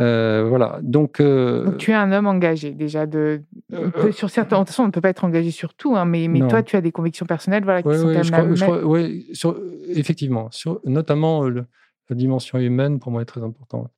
Euh, 0.00 0.44
voilà. 0.48 0.78
Donc, 0.82 1.18
euh, 1.20 1.64
Donc, 1.64 1.78
tu 1.78 1.90
es 1.90 1.94
un 1.94 2.12
homme 2.12 2.26
engagé, 2.28 2.70
déjà. 2.72 3.04
De... 3.06 3.42
peut- 3.68 4.12
sur 4.12 4.30
certains... 4.30 4.56
De 4.58 4.60
toute 4.60 4.68
façon, 4.68 4.84
on 4.84 4.86
ne 4.86 4.92
peut 4.92 5.00
pas 5.00 5.08
être 5.08 5.24
engagé 5.24 5.50
sur 5.50 5.74
tout, 5.74 5.96
hein, 5.96 6.04
mais, 6.04 6.28
mais 6.28 6.38
Non. 6.38 6.46
toi, 6.46 6.62
tu 6.62 6.76
as 6.76 6.80
des 6.80 6.92
convictions 6.92 7.26
personnelles 7.26 7.64
voilà, 7.64 7.82
qui 7.82 7.88
ouais, 7.88 7.98
sont 7.98 8.06
ouais, 8.06 8.20
quand 8.30 8.44
même 8.44 9.34
sur- 9.34 9.60
effectivement, 9.88 10.52
sur, 10.52 10.80
notamment 10.84 11.48
le- 11.48 11.64
la 12.08 12.16
dimension 12.16 12.58
humaine 12.58 12.98
pour 12.98 13.12
moi 13.12 13.22
est 13.22 13.26
très 13.26 13.42
importante. 13.42 13.90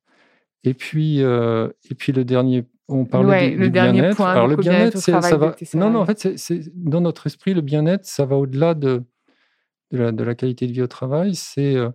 Et 0.63 0.73
puis, 0.73 1.23
euh, 1.23 1.69
et 1.89 1.95
puis 1.95 2.11
le 2.13 2.23
dernier, 2.23 2.65
on 2.87 3.05
parlait 3.05 3.29
Ouais, 3.29 3.49
du, 3.51 3.57
le 3.57 3.65
du 3.65 3.71
dernier 3.71 4.01
bien-être. 4.01 4.17
point, 4.17 4.31
Alors 4.31 4.47
le 4.47 4.55
bien-être 4.57 4.97
c'est- 4.97 5.11
ça 5.21 5.37
va. 5.37 5.55
Non, 5.73 5.89
non, 5.89 5.99
en 6.01 6.05
fait, 6.05 6.19
c'est- 6.19 6.37
c'est- 6.37 6.69
dans 6.75 7.01
notre 7.01 7.25
esprit, 7.27 7.53
le 7.53 7.61
bien-être, 7.61 8.05
ça 8.05 8.25
va 8.25 8.35
au-delà 8.35 8.73
de, 8.75 9.03
de, 9.91 9.97
la, 9.97 10.11
de 10.11 10.23
la 10.23 10.35
qualité 10.35 10.67
de 10.67 10.71
vie 10.73 10.81
au 10.81 10.87
travail. 10.87 11.35
C'est, 11.35 11.75
euh, 11.75 11.89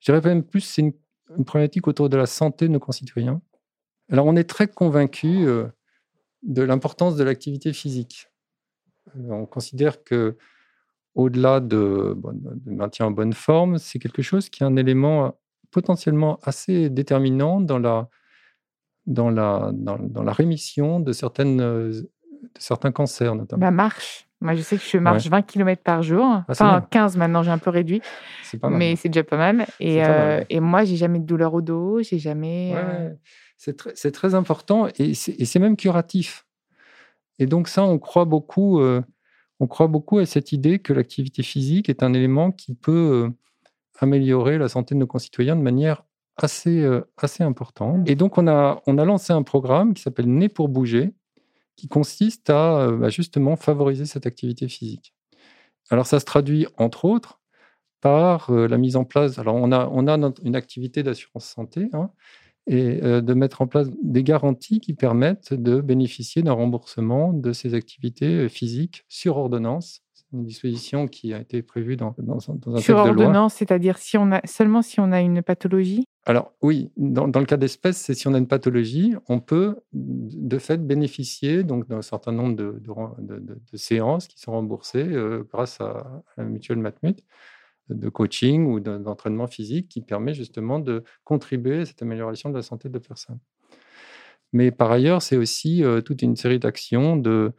je 0.00 0.10
dirais 0.12 0.26
même 0.26 0.42
plus, 0.44 0.60
c'est 0.60 0.82
une, 0.82 0.92
une 1.36 1.44
problématique 1.44 1.86
autour 1.86 2.08
de 2.08 2.16
la 2.16 2.26
santé 2.26 2.66
de 2.68 2.72
nos 2.72 2.78
concitoyens. 2.80 3.42
Alors, 4.10 4.24
on 4.26 4.36
est 4.36 4.48
très 4.48 4.68
convaincu 4.68 5.46
euh, 5.46 5.66
de 6.42 6.62
l'importance 6.62 7.16
de 7.16 7.24
l'activité 7.24 7.72
physique. 7.74 8.28
On 9.28 9.44
considère 9.44 10.02
que 10.04 10.36
au-delà 11.14 11.60
de, 11.60 12.14
bon, 12.16 12.32
de 12.34 12.70
maintien 12.70 13.06
en 13.06 13.10
bonne 13.10 13.32
forme, 13.32 13.76
c'est 13.78 13.98
quelque 13.98 14.22
chose 14.22 14.48
qui 14.48 14.62
est 14.62 14.66
un 14.66 14.76
élément 14.76 15.34
potentiellement 15.70 16.38
assez 16.42 16.90
déterminant 16.90 17.60
dans 17.60 17.78
la, 17.78 18.08
dans 19.06 19.30
la, 19.30 19.70
dans, 19.74 19.98
dans 19.98 20.22
la 20.22 20.32
rémission 20.32 21.00
de, 21.00 21.12
certaines, 21.12 21.58
de 21.58 22.08
certains 22.58 22.92
cancers, 22.92 23.34
notamment. 23.34 23.64
La 23.64 23.70
marche. 23.70 24.26
Moi, 24.40 24.54
je 24.54 24.62
sais 24.62 24.76
que 24.76 24.84
je 24.84 24.98
marche 24.98 25.26
20 25.26 25.42
km 25.42 25.82
par 25.82 26.02
jour. 26.02 26.24
Ah, 26.24 26.44
enfin, 26.48 26.78
bien. 26.78 26.88
15 26.90 27.16
maintenant, 27.16 27.42
j'ai 27.42 27.50
un 27.50 27.58
peu 27.58 27.70
réduit. 27.70 28.00
C'est 28.44 28.58
pas 28.58 28.68
mal. 28.68 28.78
mais 28.78 28.94
c'est 28.94 29.08
déjà 29.08 29.24
pas 29.24 29.36
mal. 29.36 29.66
Et, 29.80 30.00
pas 30.00 30.08
mal, 30.08 30.10
euh, 30.10 30.38
ouais. 30.38 30.46
et 30.48 30.60
moi, 30.60 30.84
j'ai 30.84 30.96
jamais 30.96 31.18
de 31.18 31.24
douleur 31.24 31.54
au 31.54 31.60
dos. 31.60 32.00
J'ai 32.02 32.18
jamais. 32.18 32.72
Ouais, 32.72 32.80
euh, 32.80 33.08
ouais. 33.08 33.16
C'est 33.58 34.12
très, 34.12 34.34
important 34.36 34.86
et 34.98 35.14
c'est 35.14 35.32
et 35.32 35.44
c'est 35.44 35.58
même 35.58 35.76
curatif. 35.76 36.46
Et 37.40 37.46
donc 37.46 37.68
ça, 37.68 37.82
on 37.84 37.98
croit 37.98 38.24
beaucoup, 38.24 38.80
euh, 38.80 39.02
on 39.58 39.66
croit 39.66 39.88
beaucoup 39.88 40.18
à 40.18 40.26
cette 40.26 40.52
idée 40.52 40.78
que 40.78 40.92
l'activité 40.92 41.42
physique 41.42 41.88
est 41.88 42.02
un 42.02 42.12
élément 42.12 42.52
qui 42.52 42.74
peut 42.74 43.26
euh, 43.26 43.30
améliorer 43.98 44.58
la 44.58 44.68
santé 44.68 44.94
de 44.94 45.00
nos 45.00 45.06
concitoyens 45.06 45.56
de 45.56 45.62
manière 45.62 46.04
assez, 46.36 46.82
euh, 46.82 47.02
assez 47.16 47.42
importante. 47.42 48.08
Et 48.08 48.14
donc 48.14 48.38
on 48.38 48.46
a, 48.46 48.80
on 48.86 48.98
a 48.98 49.04
lancé 49.04 49.32
un 49.32 49.42
programme 49.42 49.94
qui 49.94 50.02
s'appelle 50.02 50.28
Né 50.28 50.48
pour 50.48 50.68
bouger, 50.68 51.12
qui 51.76 51.88
consiste 51.88 52.50
à 52.50 52.80
euh, 52.80 52.96
bah, 52.96 53.08
justement 53.08 53.56
favoriser 53.56 54.06
cette 54.06 54.26
activité 54.26 54.68
physique. 54.68 55.14
Alors 55.90 56.06
ça 56.06 56.20
se 56.20 56.24
traduit 56.24 56.66
entre 56.76 57.04
autres 57.04 57.40
par 58.00 58.50
euh, 58.50 58.68
la 58.68 58.78
mise 58.78 58.96
en 58.96 59.04
place. 59.04 59.38
Alors 59.38 59.56
on 59.56 59.72
a, 59.72 59.88
on 59.90 60.06
a 60.06 60.32
une 60.44 60.56
activité 60.56 61.02
d'assurance 61.02 61.46
santé. 61.46 61.88
hein, 61.92 62.10
et 62.70 63.00
de 63.00 63.32
mettre 63.32 63.62
en 63.62 63.66
place 63.66 63.88
des 64.02 64.22
garanties 64.22 64.78
qui 64.78 64.92
permettent 64.92 65.54
de 65.54 65.80
bénéficier 65.80 66.42
d'un 66.42 66.52
remboursement 66.52 67.32
de 67.32 67.54
ces 67.54 67.72
activités 67.72 68.46
physiques 68.50 69.06
sur 69.08 69.38
ordonnance. 69.38 70.02
Une 70.32 70.44
disposition 70.44 71.08
qui 71.08 71.32
a 71.32 71.40
été 71.40 71.62
prévue 71.62 71.96
dans, 71.96 72.14
dans, 72.18 72.36
un 72.36 72.38
Sur 72.38 72.56
texte 72.56 72.88
de 72.88 72.94
loi. 72.94 73.08
ordonnance, 73.08 73.54
c'est-à-dire 73.54 73.98
si 73.98 74.18
on 74.18 74.30
a, 74.32 74.40
seulement 74.46 74.82
si 74.82 75.00
on 75.00 75.10
a 75.12 75.20
une 75.20 75.42
pathologie? 75.42 76.04
Alors 76.26 76.52
oui, 76.60 76.90
dans, 76.98 77.26
dans 77.26 77.40
le 77.40 77.46
cas 77.46 77.56
d'espèce, 77.56 77.96
c'est 77.96 78.12
si 78.14 78.28
on 78.28 78.34
a 78.34 78.38
une 78.38 78.46
pathologie, 78.46 79.14
on 79.28 79.40
peut 79.40 79.76
de 79.92 80.58
fait 80.58 80.76
bénéficier 80.76 81.62
donc 81.62 81.88
d'un 81.88 82.02
certain 82.02 82.32
nombre 82.32 82.54
de, 82.56 82.72
de, 82.80 82.92
de- 83.22 83.38
de- 83.38 83.60
de 83.72 83.76
séances 83.76 84.28
qui 84.28 84.38
sont 84.38 84.52
remboursées 84.52 85.06
euh, 85.08 85.44
grâce 85.50 85.80
à, 85.80 86.22
à 86.36 86.42
la 86.42 86.44
mutuelle 86.44 86.78
Matmut 86.78 87.24
de 87.88 88.08
coaching 88.10 88.66
ou 88.66 88.80
de- 88.80 88.98
d'entraînement 88.98 89.46
physique 89.46 89.88
qui 89.88 90.02
permet 90.02 90.34
justement 90.34 90.78
de 90.78 91.04
contribuer 91.24 91.80
à 91.80 91.86
cette 91.86 92.02
amélioration 92.02 92.50
de 92.50 92.56
la 92.56 92.62
santé 92.62 92.90
de 92.90 92.94
la 92.94 93.00
personne. 93.00 93.38
Mais 94.52 94.70
par 94.70 94.90
ailleurs, 94.90 95.22
c'est 95.22 95.36
aussi 95.36 95.82
euh, 95.84 96.00
toute 96.02 96.20
une 96.22 96.36
série 96.36 96.58
d'actions 96.58 97.16
de, 97.16 97.52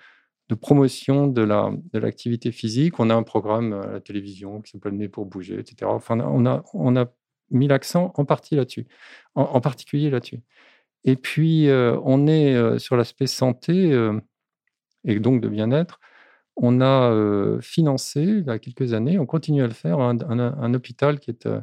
de 0.50 0.56
promotion 0.56 1.28
de 1.28 1.42
la- 1.44 1.72
de 1.94 2.00
l'activité 2.00 2.52
physique. 2.52 3.00
On 3.00 3.10
a 3.10 3.16
un 3.16 3.24
programme 3.24 3.74
à 3.74 3.88
la 3.94 4.00
télévision 4.02 4.62
qui 4.62 4.72
s'appelle 4.72 4.94
Né 4.96 5.08
pour 5.08 5.26
bouger, 5.26 5.60
etc. 5.60 5.92
Enfin, 5.94 6.20
on 6.20 6.46
a, 6.46 6.64
on 6.74 6.96
a 6.98 7.06
mis 7.52 7.68
l'accent 7.68 8.12
en 8.16 8.26
partie 8.26 8.56
là-dessus, 8.56 8.88
en, 9.36 9.62
particulier 9.62 10.10
là-dessus. 10.10 10.42
Et 11.06 11.16
puis, 11.16 11.70
euh, 11.70 11.98
on 12.04 12.28
est 12.28 12.56
euh, 12.56 12.80
sur 12.80 12.98
l'aspect 12.98 13.28
santé 13.28 13.92
euh, 13.94 14.20
et 15.06 15.20
donc 15.20 15.42
de 15.42 15.50
bien-être. 15.50 16.00
On 16.58 16.82
a 16.82 17.12
euh, 17.12 17.62
financé, 17.62 18.22
il 18.24 18.46
y 18.46 18.50
a 18.50 18.60
quelques 18.60 18.94
années, 18.94 19.20
on 19.20 19.26
continue 19.26 19.64
à 19.64 19.68
le 19.68 19.74
faire, 19.74 20.00
un, 20.00 20.18
un- 20.22 20.74
hôpital 20.74 21.20
qui 21.20 21.32
est 21.32 21.46
euh, 21.48 21.62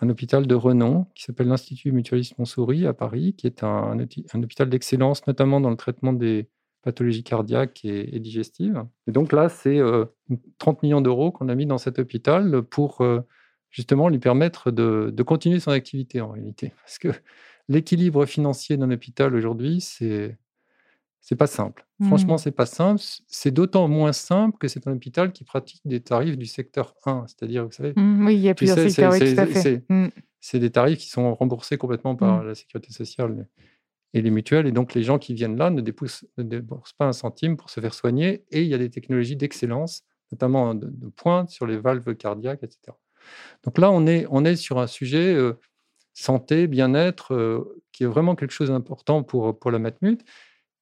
un 0.00 0.08
hôpital 0.08 0.46
de 0.46 0.54
renom 0.54 1.06
qui 1.14 1.24
s'appelle 1.24 1.48
l'Institut 1.48 1.92
Mutualiste 1.92 2.38
Montsouris 2.38 2.86
à 2.86 2.94
Paris, 2.94 3.34
qui 3.36 3.46
est 3.46 3.62
un, 3.62 3.96
un 4.34 4.42
hôpital 4.42 4.68
d'excellence, 4.68 5.26
notamment 5.26 5.60
dans 5.60 5.70
le 5.70 5.76
traitement 5.76 6.12
des 6.12 6.48
pathologies 6.82 7.22
cardiaques 7.24 7.84
et, 7.84 8.14
et 8.16 8.20
digestives. 8.20 8.84
Et 9.06 9.12
donc 9.12 9.32
là, 9.32 9.48
c'est 9.48 9.78
euh, 9.78 10.04
30 10.58 10.82
millions 10.82 11.00
d'euros 11.00 11.30
qu'on 11.32 11.48
a 11.48 11.54
mis 11.54 11.66
dans 11.66 11.78
cet 11.78 11.98
hôpital 11.98 12.62
pour 12.62 13.00
euh, 13.00 13.20
justement 13.70 14.08
lui 14.08 14.18
permettre 14.18 14.70
de, 14.70 15.10
de 15.14 15.22
continuer 15.22 15.60
son 15.60 15.70
activité 15.70 16.20
en 16.20 16.30
réalité. 16.30 16.72
Parce 16.84 16.98
que 16.98 17.08
l'équilibre 17.68 18.26
financier 18.26 18.76
d'un 18.76 18.90
hôpital 18.90 19.34
aujourd'hui, 19.34 19.80
c'est 19.80 20.36
c'est 21.24 21.36
pas 21.36 21.46
simple. 21.46 21.86
Franchement, 22.02 22.34
Mm. 22.34 22.38
c'est 22.38 22.50
pas 22.50 22.66
simple. 22.66 23.00
C'est 23.28 23.52
d'autant 23.52 23.86
moins 23.86 24.12
simple 24.12 24.58
que 24.58 24.66
c'est 24.66 24.88
un 24.88 24.92
hôpital 24.92 25.30
qui 25.30 25.44
pratique 25.44 25.80
des 25.84 26.00
tarifs 26.00 26.36
du 26.36 26.46
secteur 26.46 26.94
1, 27.06 27.26
c'est-à-dire, 27.28 27.64
vous 27.64 27.70
savez, 27.70 27.92
Mm, 27.94 28.26
Oui, 28.26 28.34
il 28.34 28.40
y 28.40 28.48
a 28.48 28.56
plusieurs 28.56 28.76
secteurs, 28.76 29.12
oui, 29.12 29.20
tout 29.20 29.40
à 29.40 29.46
c'est- 29.46 29.52
fait. 29.52 29.60
c'est- 29.88 30.12
c'est 30.40 30.58
des 30.58 30.70
tarifs 30.70 30.98
qui 30.98 31.08
sont 31.08 31.32
remboursés 31.36 31.78
complètement 31.78 32.16
par 32.16 32.42
Mm. 32.42 32.46
la 32.48 32.54
sécurité 32.56 32.92
sociale 32.92 33.46
et 34.14 34.22
les 34.22 34.30
mutuelles. 34.30 34.66
Et 34.66 34.72
donc, 34.72 34.94
les 34.94 35.02
gens 35.02 35.18
qui 35.18 35.34
viennent 35.34 35.56
là 35.56 35.70
ne, 35.70 35.80
dépoussent- 35.80 36.24
ne 36.38 36.42
déboursent 36.42 36.92
pas 36.92 37.06
un 37.06 37.12
centime 37.12 37.56
pour 37.56 37.70
se 37.70 37.80
faire 37.80 37.94
soigner. 37.94 38.44
Et 38.50 38.62
il 38.62 38.68
y 38.68 38.74
a 38.74 38.78
des 38.78 38.90
technologies 38.90 39.36
d'excellence, 39.36 40.04
notamment 40.30 40.74
de, 40.74 40.88
de 40.88 41.08
pointe 41.08 41.50
sur 41.50 41.66
les 41.66 41.78
valves 41.78 42.14
cardiaques, 42.16 42.62
etc. 42.62 42.96
Donc 43.64 43.78
là, 43.78 43.90
on 43.90 44.06
est, 44.06 44.26
on 44.30 44.44
est 44.44 44.56
sur 44.56 44.78
un 44.78 44.86
sujet 44.86 45.34
euh, 45.34 45.54
santé, 46.12 46.66
bien-être, 46.66 47.34
euh, 47.34 47.82
qui 47.92 48.04
est 48.04 48.06
vraiment 48.06 48.34
quelque 48.34 48.52
chose 48.52 48.68
d'important 48.68 49.22
pour, 49.22 49.58
pour 49.58 49.70
la 49.70 49.78
Matmut 49.78 50.22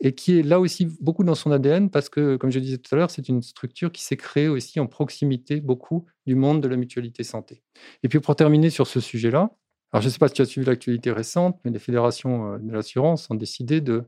et 0.00 0.14
qui 0.14 0.38
est 0.38 0.42
là 0.42 0.58
aussi 0.58 0.86
beaucoup 1.00 1.24
dans 1.24 1.34
son 1.34 1.52
ADN 1.52 1.90
parce 1.90 2.08
que, 2.08 2.36
comme 2.36 2.50
je 2.50 2.58
disais 2.58 2.78
tout 2.78 2.94
à 2.94 2.98
l'heure, 2.98 3.10
c'est 3.10 3.28
une 3.28 3.42
structure 3.42 3.92
qui 3.92 4.02
s'est 4.02 4.16
créée 4.16 4.48
aussi 4.48 4.80
en 4.80 4.86
proximité 4.86 5.60
beaucoup 5.60 6.06
du 6.26 6.34
monde 6.34 6.62
de 6.62 6.68
la 6.68 6.76
mutualité 6.76 7.22
santé. 7.22 7.62
Et 8.02 8.08
puis 8.08 8.20
pour 8.20 8.34
terminer 8.34 8.70
sur 8.70 8.86
ce 8.86 8.98
sujet-là, 8.98 9.50
alors 9.92 10.02
je 10.02 10.06
ne 10.08 10.12
sais 10.12 10.18
pas 10.18 10.28
si 10.28 10.34
tu 10.34 10.42
as 10.42 10.46
suivi 10.46 10.66
l'actualité 10.66 11.10
récente, 11.12 11.58
mais 11.64 11.70
les 11.70 11.78
fédérations 11.78 12.54
euh, 12.54 12.58
de 12.58 12.72
l'assurance 12.72 13.28
ont 13.30 13.34
décidé 13.34 13.80
de 13.80 14.04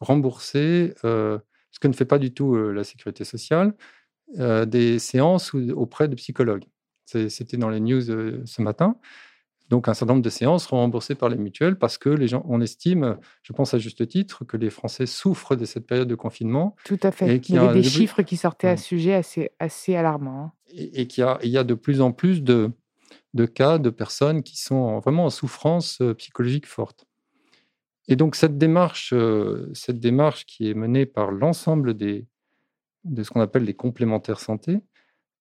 rembourser, 0.00 0.94
euh, 1.04 1.38
ce 1.70 1.78
que 1.80 1.88
ne 1.88 1.92
fait 1.92 2.04
pas 2.04 2.18
du 2.18 2.32
tout 2.32 2.54
euh, 2.54 2.72
la 2.72 2.84
sécurité 2.84 3.24
sociale, 3.24 3.74
euh, 4.38 4.64
des 4.64 4.98
séances 4.98 5.54
auprès 5.54 6.08
de 6.08 6.14
psychologues. 6.14 6.64
C'était 7.06 7.56
dans 7.58 7.68
les 7.68 7.80
news 7.80 8.00
ce 8.00 8.62
matin. 8.62 8.96
Donc, 9.70 9.88
un 9.88 9.94
certain 9.94 10.14
nombre 10.14 10.24
de 10.24 10.30
séances 10.30 10.64
seront 10.64 10.78
remboursées 10.78 11.14
par 11.14 11.28
les 11.28 11.36
mutuelles 11.36 11.76
parce 11.78 11.96
que 11.98 12.08
les 12.08 12.28
gens, 12.28 12.44
on 12.48 12.60
estime, 12.60 13.18
je 13.42 13.52
pense 13.52 13.72
à 13.74 13.78
juste 13.78 14.06
titre, 14.08 14.44
que 14.44 14.56
les 14.56 14.70
Français 14.70 15.06
souffrent 15.06 15.54
de 15.56 15.64
cette 15.66 15.86
période 15.86 16.08
de 16.08 16.14
confinement 16.14 16.76
Tout 16.84 16.98
à 17.02 17.12
fait. 17.12 17.28
Et 17.28 17.34
Il 17.34 17.40
qu'il 17.40 17.54
y 17.56 17.58
avait 17.58 17.80
des 17.80 17.82
chiffres 17.82 18.22
qui 18.22 18.36
sortaient 18.38 18.68
à 18.68 18.70
Ouais. 18.72 18.76
ce 18.78 18.84
sujet 18.84 19.14
assez, 19.14 19.50
assez 19.58 19.94
alarmants. 19.96 20.44
hein. 20.46 20.52
et, 20.68 21.02
et 21.02 21.06
qu'il 21.06 21.24
y 21.44 21.58
a 21.58 21.64
de 21.64 21.74
plus 21.74 22.00
en 22.00 22.12
plus 22.12 22.42
de, 22.42 22.70
de 23.34 23.46
cas 23.46 23.78
de 23.78 23.90
personnes 23.90 24.42
qui 24.42 24.56
sont 24.56 24.76
en- 24.76 25.00
vraiment 25.00 25.26
en 25.26 25.30
souffrance 25.30 26.00
euh, 26.00 26.14
psychologique 26.14 26.66
forte. 26.66 27.06
Et 28.08 28.16
donc, 28.16 28.36
cette 28.36 28.58
démarche, 28.58 29.12
euh, 29.12 29.70
cette 29.74 29.98
démarche 29.98 30.46
qui 30.46 30.70
est 30.70 30.74
menée 30.74 31.06
par 31.06 31.30
l'ensemble 31.30 31.94
des, 31.94 32.26
de 33.04 33.22
ce 33.22 33.30
qu'on 33.30 33.40
appelle 33.40 33.64
les 33.64 33.74
complémentaires 33.74 34.40
santé, 34.40 34.80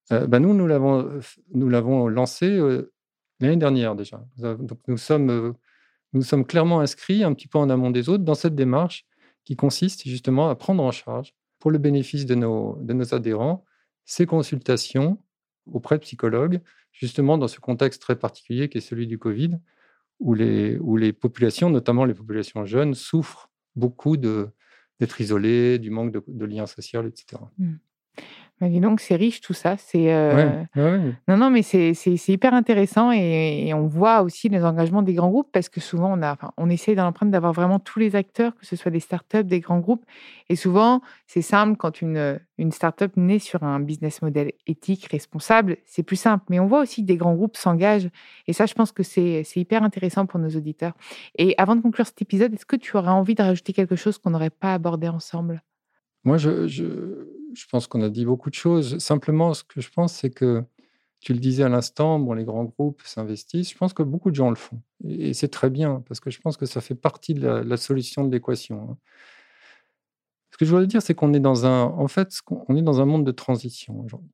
ben 0.09 0.39
nous, 0.39 0.53
nous 0.53 0.67
l'avons, 0.67 1.21
nous 1.53 1.69
l'avons 1.69 2.09
l'année 2.09 3.55
dernière 3.55 3.95
déjà. 3.95 4.21
Donc, 4.37 4.79
nous 4.89 4.97
sommes, 4.97 5.53
nous 6.11 6.21
sommes 6.21 6.45
clairement 6.45 6.81
inscrits 6.81 7.23
un 7.23 7.33
petit 7.33 7.47
peu 7.47 7.57
en 7.57 7.69
amont 7.69 7.89
des 7.89 8.09
autres 8.09 8.25
dans 8.25 8.35
cette 8.35 8.53
démarche 8.53 9.05
qui 9.45 9.55
consiste 9.55 10.05
justement 10.05 10.49
à 10.49 10.55
prendre 10.55 10.83
en 10.83 10.91
charge, 10.91 11.33
pour 11.59 11.71
le 11.71 11.77
bénéfice 11.77 12.25
de 12.25 12.35
nos, 12.35 12.77
de 12.81 12.93
nos 12.93 13.13
adhérents, 13.15 13.63
ces 14.03 14.25
consultations 14.25 15.17
auprès 15.71 15.97
de 15.97 16.01
psychologues, 16.01 16.61
justement 16.91 17.37
dans 17.37 17.47
ce 17.47 17.59
contexte 17.59 18.01
très 18.01 18.15
particulier 18.15 18.69
qui 18.69 18.77
est 18.79 18.81
celui 18.81 19.07
du 19.07 19.17
Covid, 19.17 19.57
où 20.19 20.33
les, 20.33 20.77
où 20.79 20.97
les 20.97 21.13
populations, 21.13 21.69
notamment 21.69 22.05
les 22.05 22.13
populations 22.13 22.65
jeunes, 22.65 22.93
souffrent 22.93 23.49
beaucoup 23.75 24.17
d'être 24.17 25.21
isolées, 25.21 25.79
du 25.79 25.89
manque 25.89 26.11
de 26.27 26.45
liens 26.45 26.67
sociaux, 26.67 27.05
etc. 27.07 27.41
Mais 28.61 28.69
dis 28.69 28.79
donc, 28.79 29.01
c'est 29.01 29.15
riche 29.15 29.41
tout 29.41 29.53
ça. 29.53 29.75
C'est 29.77 30.13
euh, 30.13 30.63
Ouais, 30.75 30.81
ouais. 30.81 31.13
non, 31.27 31.37
non, 31.37 31.49
mais 31.49 31.63
c'est 31.63 31.93
hyper 32.29 32.53
intéressant 32.53 33.11
et, 33.11 33.67
et 33.67 33.73
on 33.73 33.87
voit 33.87 34.21
aussi 34.21 34.47
les 34.47 34.63
engagements 34.63 35.01
des 35.01 35.13
grands 35.13 35.29
groupes 35.29 35.49
parce 35.51 35.67
que 35.69 35.81
souvent 35.81 36.17
on 36.17 36.21
a, 36.21 36.31
enfin, 36.33 36.51
on 36.57 36.69
essaye 36.69 36.95
dans 36.95 37.03
l'empreinte 37.03 37.31
d'avoir 37.31 37.51
vraiment 37.53 37.79
tous 37.79 37.99
les 37.99 38.15
acteurs, 38.15 38.55
que 38.55 38.65
ce 38.65 38.75
soit 38.75 38.91
des 38.91 38.99
startups, 39.01 39.43
des 39.43 39.59
grands 39.59 39.79
groupes, 39.79 40.05
et 40.49 40.55
souvent 40.55 41.01
c'est 41.27 41.41
simple 41.41 41.75
quand 41.77 42.01
une 42.01 42.39
une 42.59 42.71
startup 42.71 43.17
naît 43.17 43.39
sur 43.39 43.63
un 43.63 43.79
business 43.79 44.21
model 44.21 44.51
éthique, 44.67 45.07
responsable, 45.11 45.77
c'est 45.85 46.03
plus 46.03 46.15
simple. 46.15 46.45
Mais 46.49 46.59
on 46.59 46.67
voit 46.67 46.81
aussi 46.81 47.01
que 47.01 47.07
des 47.07 47.17
grands 47.17 47.33
groupes 47.33 47.57
s'engagent 47.57 48.09
et 48.47 48.53
ça, 48.53 48.65
je 48.65 48.73
pense 48.75 48.91
que 48.91 49.03
c'est 49.03 49.43
c'est 49.43 49.59
hyper 49.59 49.83
intéressant 49.83 50.25
pour 50.25 50.39
nos 50.39 50.49
auditeurs. 50.49 50.93
Et 51.37 51.55
avant 51.57 51.75
de 51.75 51.81
conclure 51.81 52.05
cet 52.05 52.21
épisode, 52.21 52.53
est-ce 52.53 52.65
que 52.65 52.75
tu 52.75 52.95
aurais 52.97 53.09
envie 53.11 53.35
de 53.35 53.41
rajouter 53.43 53.73
quelque 53.73 53.95
chose 53.95 54.17
qu'on 54.17 54.29
n'aurait 54.29 54.49
pas 54.51 54.73
abordé 54.73 55.07
ensemble? 55.09 55.63
Moi, 56.23 56.37
je, 56.37 56.67
je, 56.67 57.27
je 57.55 57.67
pense 57.67 57.87
qu'on 57.87 58.01
a 58.01 58.09
dit 58.09 58.25
beaucoup 58.25 58.49
de 58.49 58.55
choses. 58.55 58.97
Simplement, 58.99 59.53
ce 59.53 59.63
que 59.63 59.81
je 59.81 59.89
pense, 59.89 60.13
c'est 60.13 60.29
que 60.29 60.63
tu 61.23 61.33
le 61.33 61.39
disais 61.39 61.63
à 61.63 61.69
l'instant, 61.69 62.19
bon, 62.19 62.33
les 62.33 62.43
grands 62.43 62.65
groupes 62.65 63.01
s'investissent. 63.05 63.71
Je 63.71 63.77
pense 63.77 63.93
que 63.93 64.03
beaucoup 64.03 64.29
de 64.29 64.35
gens 64.35 64.49
le 64.49 64.57
font. 64.57 64.81
Et, 65.05 65.33
c'est 65.33 65.47
très 65.47 65.69
bien, 65.69 66.03
parce 66.07 66.19
que 66.19 66.29
je 66.29 66.39
pense 66.41 66.57
que 66.57 66.65
ça 66.65 66.81
fait 66.81 66.95
partie 66.95 67.33
de 67.33 67.47
la, 67.47 67.77
solution 67.77 68.25
de 68.25 68.31
l'équation. 68.31 68.91
hein. 68.91 68.97
Ce 70.51 70.57
que 70.57 70.65
je 70.65 70.71
voulais 70.71 70.85
dire, 70.85 71.01
c'est 71.01 71.15
qu'on 71.15 71.33
est 71.33 71.39
dans 71.39 71.65
un, 71.65 71.83
en 71.83 72.07
fait, 72.07 72.29
on 72.67 72.75
est 72.75 72.81
dans 72.81 73.01
un 73.01 73.05
monde 73.05 73.25
de 73.25 73.31
transition 73.31 74.01
aujourd'hui. 74.01 74.33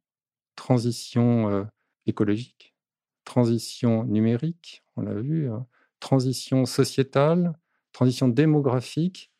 Transition 0.55 1.49
euh, 1.49 1.63
écologique, 2.08 2.75
transition 3.23 4.03
numérique, 4.03 4.84
on 4.97 5.03
l'a 5.03 5.13
vu, 5.13 5.49
hein, 5.49 5.65
transition 5.99 6.65
sociétale, 6.65 7.53
transition 7.93 8.27
démographique. 8.27 9.32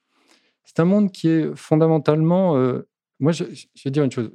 C'est 0.64 0.80
un 0.80 0.86
monde 0.86 1.12
qui 1.12 1.30
est 1.30 1.56
fondamentalement. 1.56 2.56
euh, 2.58 2.88
moi, 3.20 3.32
je, 3.32 3.44
vais 3.44 3.92
dire 3.92 4.04
une 4.04 4.12
chose. 4.12 4.32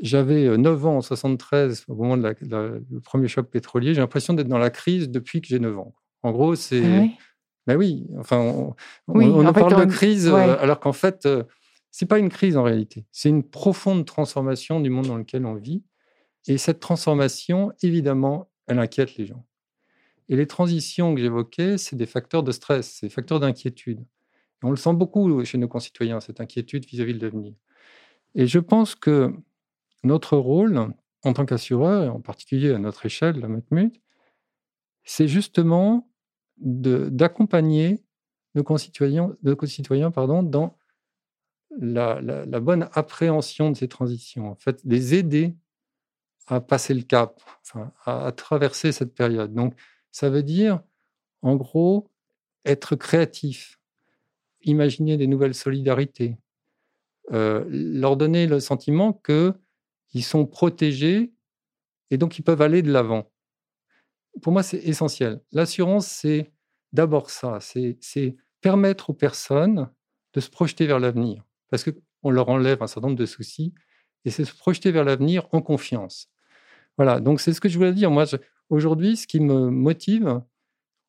J'avais 0.00 0.46
euh, 0.46 0.56
9 0.56 0.86
ans 0.86 0.96
en 0.96 1.00
73, 1.00 1.84
au 1.88 1.94
moment 1.94 2.16
du 2.16 3.00
premier 3.00 3.28
choc 3.28 3.48
pétrolier. 3.48 3.94
J'ai 3.94 4.00
l'impression 4.00 4.34
d'être 4.34 4.48
dans 4.48 4.58
la 4.58 4.70
crise 4.70 5.08
depuis 5.08 5.40
que 5.40 5.48
j'ai 5.48 5.58
9 5.58 5.78
ans. 5.78 5.94
En 6.22 6.32
gros, 6.32 6.54
c'est. 6.54 6.82
Ah 6.84 7.06
Ben 7.66 7.76
oui, 7.76 8.06
enfin, 8.18 8.38
on, 8.38 8.74
Oui, 9.08 9.26
on, 9.26 9.36
on 9.36 9.44
en 9.44 9.48
en 9.48 9.54
fait, 9.54 9.60
parle 9.60 9.86
de 9.86 9.92
crise, 9.92 10.28
ouais. 10.28 10.48
euh, 10.48 10.58
alors 10.58 10.80
qu'en 10.80 10.92
fait, 10.92 11.26
euh, 11.26 11.44
c'est 11.90 12.06
pas 12.06 12.18
une 12.18 12.28
crise 12.28 12.56
en 12.56 12.62
réalité. 12.62 13.06
C'est 13.12 13.28
une 13.28 13.44
profonde 13.44 14.04
transformation 14.04 14.80
du 14.80 14.90
monde 14.90 15.06
dans 15.06 15.16
lequel 15.16 15.46
on 15.46 15.54
vit. 15.54 15.84
Et 16.46 16.58
cette 16.58 16.80
transformation, 16.80 17.72
évidemment, 17.82 18.50
elle 18.66 18.78
inquiète 18.78 19.16
les 19.16 19.26
gens. 19.26 19.46
Et 20.28 20.36
les 20.36 20.46
transitions 20.46 21.14
que 21.14 21.20
j'évoquais, 21.20 21.78
c'est 21.78 21.96
des 21.96 22.06
facteurs 22.06 22.42
de 22.42 22.52
stress, 22.52 22.98
c'est 22.98 23.06
des 23.06 23.12
facteurs 23.12 23.40
d'inquiétude. 23.40 24.04
On 24.64 24.70
le 24.70 24.76
sent 24.76 24.94
beaucoup 24.94 25.44
chez 25.44 25.58
nos 25.58 25.68
concitoyens, 25.68 26.20
cette 26.20 26.40
inquiétude 26.40 26.86
vis-à-vis 26.86 27.12
de 27.14 27.20
l'avenir. 27.20 27.54
Et 28.34 28.46
je 28.46 28.58
pense 28.58 28.94
que 28.94 29.30
notre 30.02 30.38
rôle, 30.38 30.94
en 31.22 31.32
tant 31.34 31.44
qu'assureur, 31.44 32.04
et 32.04 32.08
en 32.08 32.20
particulier 32.20 32.72
à 32.72 32.78
notre 32.78 33.04
échelle, 33.04 33.38
la 33.40 33.48
Matmut, 33.48 34.00
c'est 35.04 35.28
justement 35.28 36.10
d'accompagner 36.56 38.02
nos 38.54 38.62
concitoyens, 38.62 39.36
nos 39.42 39.54
concitoyens 39.54 40.10
pardon, 40.10 40.42
dans 40.42 40.78
la, 41.76 42.60
bonne 42.60 42.88
appréhension 42.92 43.70
de 43.70 43.76
ces 43.76 43.88
transitions, 43.88 44.50
en 44.50 44.56
fait, 44.56 44.80
les 44.84 45.14
aider 45.14 45.54
à 46.46 46.62
passer 46.62 46.94
le 46.94 47.02
cap, 47.02 47.38
à 48.06 48.32
traverser 48.32 48.92
cette 48.92 49.14
période. 49.14 49.52
Donc, 49.52 49.74
ça 50.10 50.30
veut 50.30 50.42
dire, 50.42 50.80
en 51.42 51.56
gros, 51.56 52.10
être 52.64 52.96
créatif, 52.96 53.78
imaginer 54.64 55.16
des 55.16 55.26
nouvelles 55.26 55.54
solidarités, 55.54 56.36
euh, 57.32 57.64
leur 57.68 58.16
donner 58.16 58.46
le 58.46 58.60
sentiment 58.60 59.12
que 59.12 59.54
ils 60.12 60.24
sont 60.24 60.46
protégés 60.46 61.32
et 62.10 62.18
donc 62.18 62.38
ils 62.38 62.42
peuvent 62.42 62.62
aller 62.62 62.82
de 62.82 62.92
l'avant. 62.92 63.30
Pour 64.42 64.52
moi, 64.52 64.62
c'est 64.62 64.78
essentiel. 64.78 65.40
L'assurance, 65.52 66.06
c'est 66.06 66.52
d'abord 66.92 67.30
ça, 67.30 67.58
c'est 67.60 68.36
permettre 68.60 69.10
aux 69.10 69.14
personnes 69.14 69.90
de 70.32 70.40
se 70.40 70.50
projeter 70.50 70.86
vers 70.86 70.98
l'avenir, 70.98 71.44
parce 71.70 71.84
qu'on 71.84 72.30
leur 72.30 72.48
enlève 72.48 72.82
un 72.82 72.86
certain 72.86 73.08
nombre 73.08 73.18
de 73.18 73.26
soucis, 73.26 73.74
et 74.24 74.30
c'est 74.30 74.44
se 74.44 74.54
projeter 74.54 74.90
vers 74.90 75.04
l'avenir 75.04 75.46
en 75.52 75.60
confiance. 75.60 76.30
Voilà, 76.96 77.20
donc 77.20 77.40
c'est 77.40 77.52
ce 77.52 77.60
que 77.60 77.68
je 77.68 77.76
voulais 77.76 77.92
dire. 77.92 78.10
Moi, 78.10 78.24
aujourd'hui, 78.70 79.16
ce 79.16 79.26
qui 79.26 79.40
me 79.40 79.70
motive, 79.70 80.40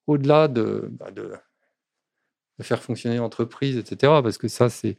au-delà 0.08 0.48
de, 0.48 0.89
bah, 0.91 1.12
de, 2.58 2.63
faire 2.63 2.82
fonctionner 2.82 3.18
l'entreprise, 3.18 3.78
etc., 3.78 4.13
parce 4.24 4.38
que 4.38 4.48
ça, 4.48 4.70
c'est, 4.70 4.98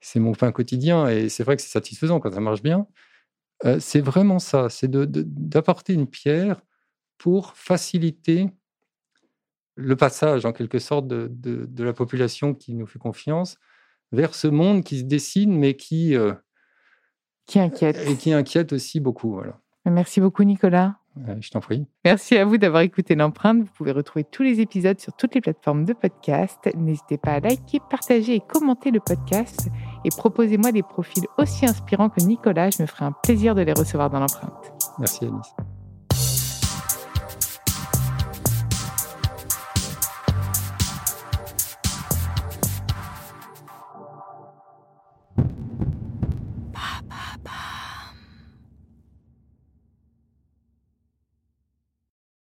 c'est 0.00 0.20
mon 0.20 0.32
pain 0.32 0.52
quotidien, 0.52 1.08
et 1.08 1.28
c'est 1.28 1.44
vrai 1.44 1.56
que 1.56 1.62
c'est 1.62 1.68
satisfaisant 1.68 2.20
quand 2.20 2.32
ça 2.32 2.40
marche 2.40 2.62
bien, 2.62 2.86
euh, 3.64 3.78
c'est 3.80 4.00
vraiment 4.00 4.38
ça, 4.38 4.68
c'est 4.68 4.90
d'apporter 4.90 5.94
une 5.94 6.06
pierre 6.06 6.60
pour 7.18 7.54
faciliter 7.56 8.50
le 9.76 9.96
passage, 9.96 10.44
en 10.44 10.52
quelque 10.52 10.78
sorte, 10.78 11.08
de, 11.08 11.28
de, 11.30 11.84
la 11.84 11.92
population 11.92 12.54
qui 12.54 12.74
nous 12.74 12.86
fait 12.86 12.98
confiance 12.98 13.58
vers 14.12 14.34
ce 14.34 14.46
monde 14.46 14.84
qui 14.84 15.00
se 15.00 15.04
dessine, 15.04 15.58
mais 15.58 15.74
qui... 15.74 16.16
Euh, 16.16 16.34
qui 17.46 17.58
inquiète. 17.58 17.98
Et 18.08 18.16
qui 18.16 18.32
inquiète 18.32 18.72
aussi 18.72 19.00
beaucoup. 19.00 19.32
Voilà. 19.32 19.60
Merci 19.84 20.20
beaucoup, 20.20 20.44
Nicolas. 20.44 20.96
Je 21.40 21.50
t'en 21.50 21.60
prie. 21.60 21.86
Merci 22.04 22.36
à 22.36 22.44
vous 22.44 22.58
d'avoir 22.58 22.82
écouté 22.82 23.14
l'empreinte. 23.14 23.58
Vous 23.58 23.72
pouvez 23.76 23.92
retrouver 23.92 24.24
tous 24.24 24.42
les 24.42 24.60
épisodes 24.60 24.98
sur 25.00 25.12
toutes 25.12 25.34
les 25.34 25.40
plateformes 25.40 25.84
de 25.84 25.92
podcast. 25.92 26.58
N'hésitez 26.76 27.18
pas 27.18 27.32
à 27.32 27.40
liker, 27.40 27.80
partager 27.88 28.34
et 28.34 28.40
commenter 28.40 28.90
le 28.90 29.00
podcast. 29.00 29.68
Et 30.04 30.10
proposez-moi 30.10 30.72
des 30.72 30.82
profils 30.82 31.24
aussi 31.38 31.66
inspirants 31.66 32.08
que 32.08 32.22
Nicolas. 32.22 32.70
Je 32.70 32.82
me 32.82 32.86
ferai 32.86 33.06
un 33.06 33.12
plaisir 33.12 33.54
de 33.54 33.62
les 33.62 33.72
recevoir 33.72 34.10
dans 34.10 34.20
l'empreinte. 34.20 34.72
Merci, 34.98 35.24
Alice. 35.24 35.54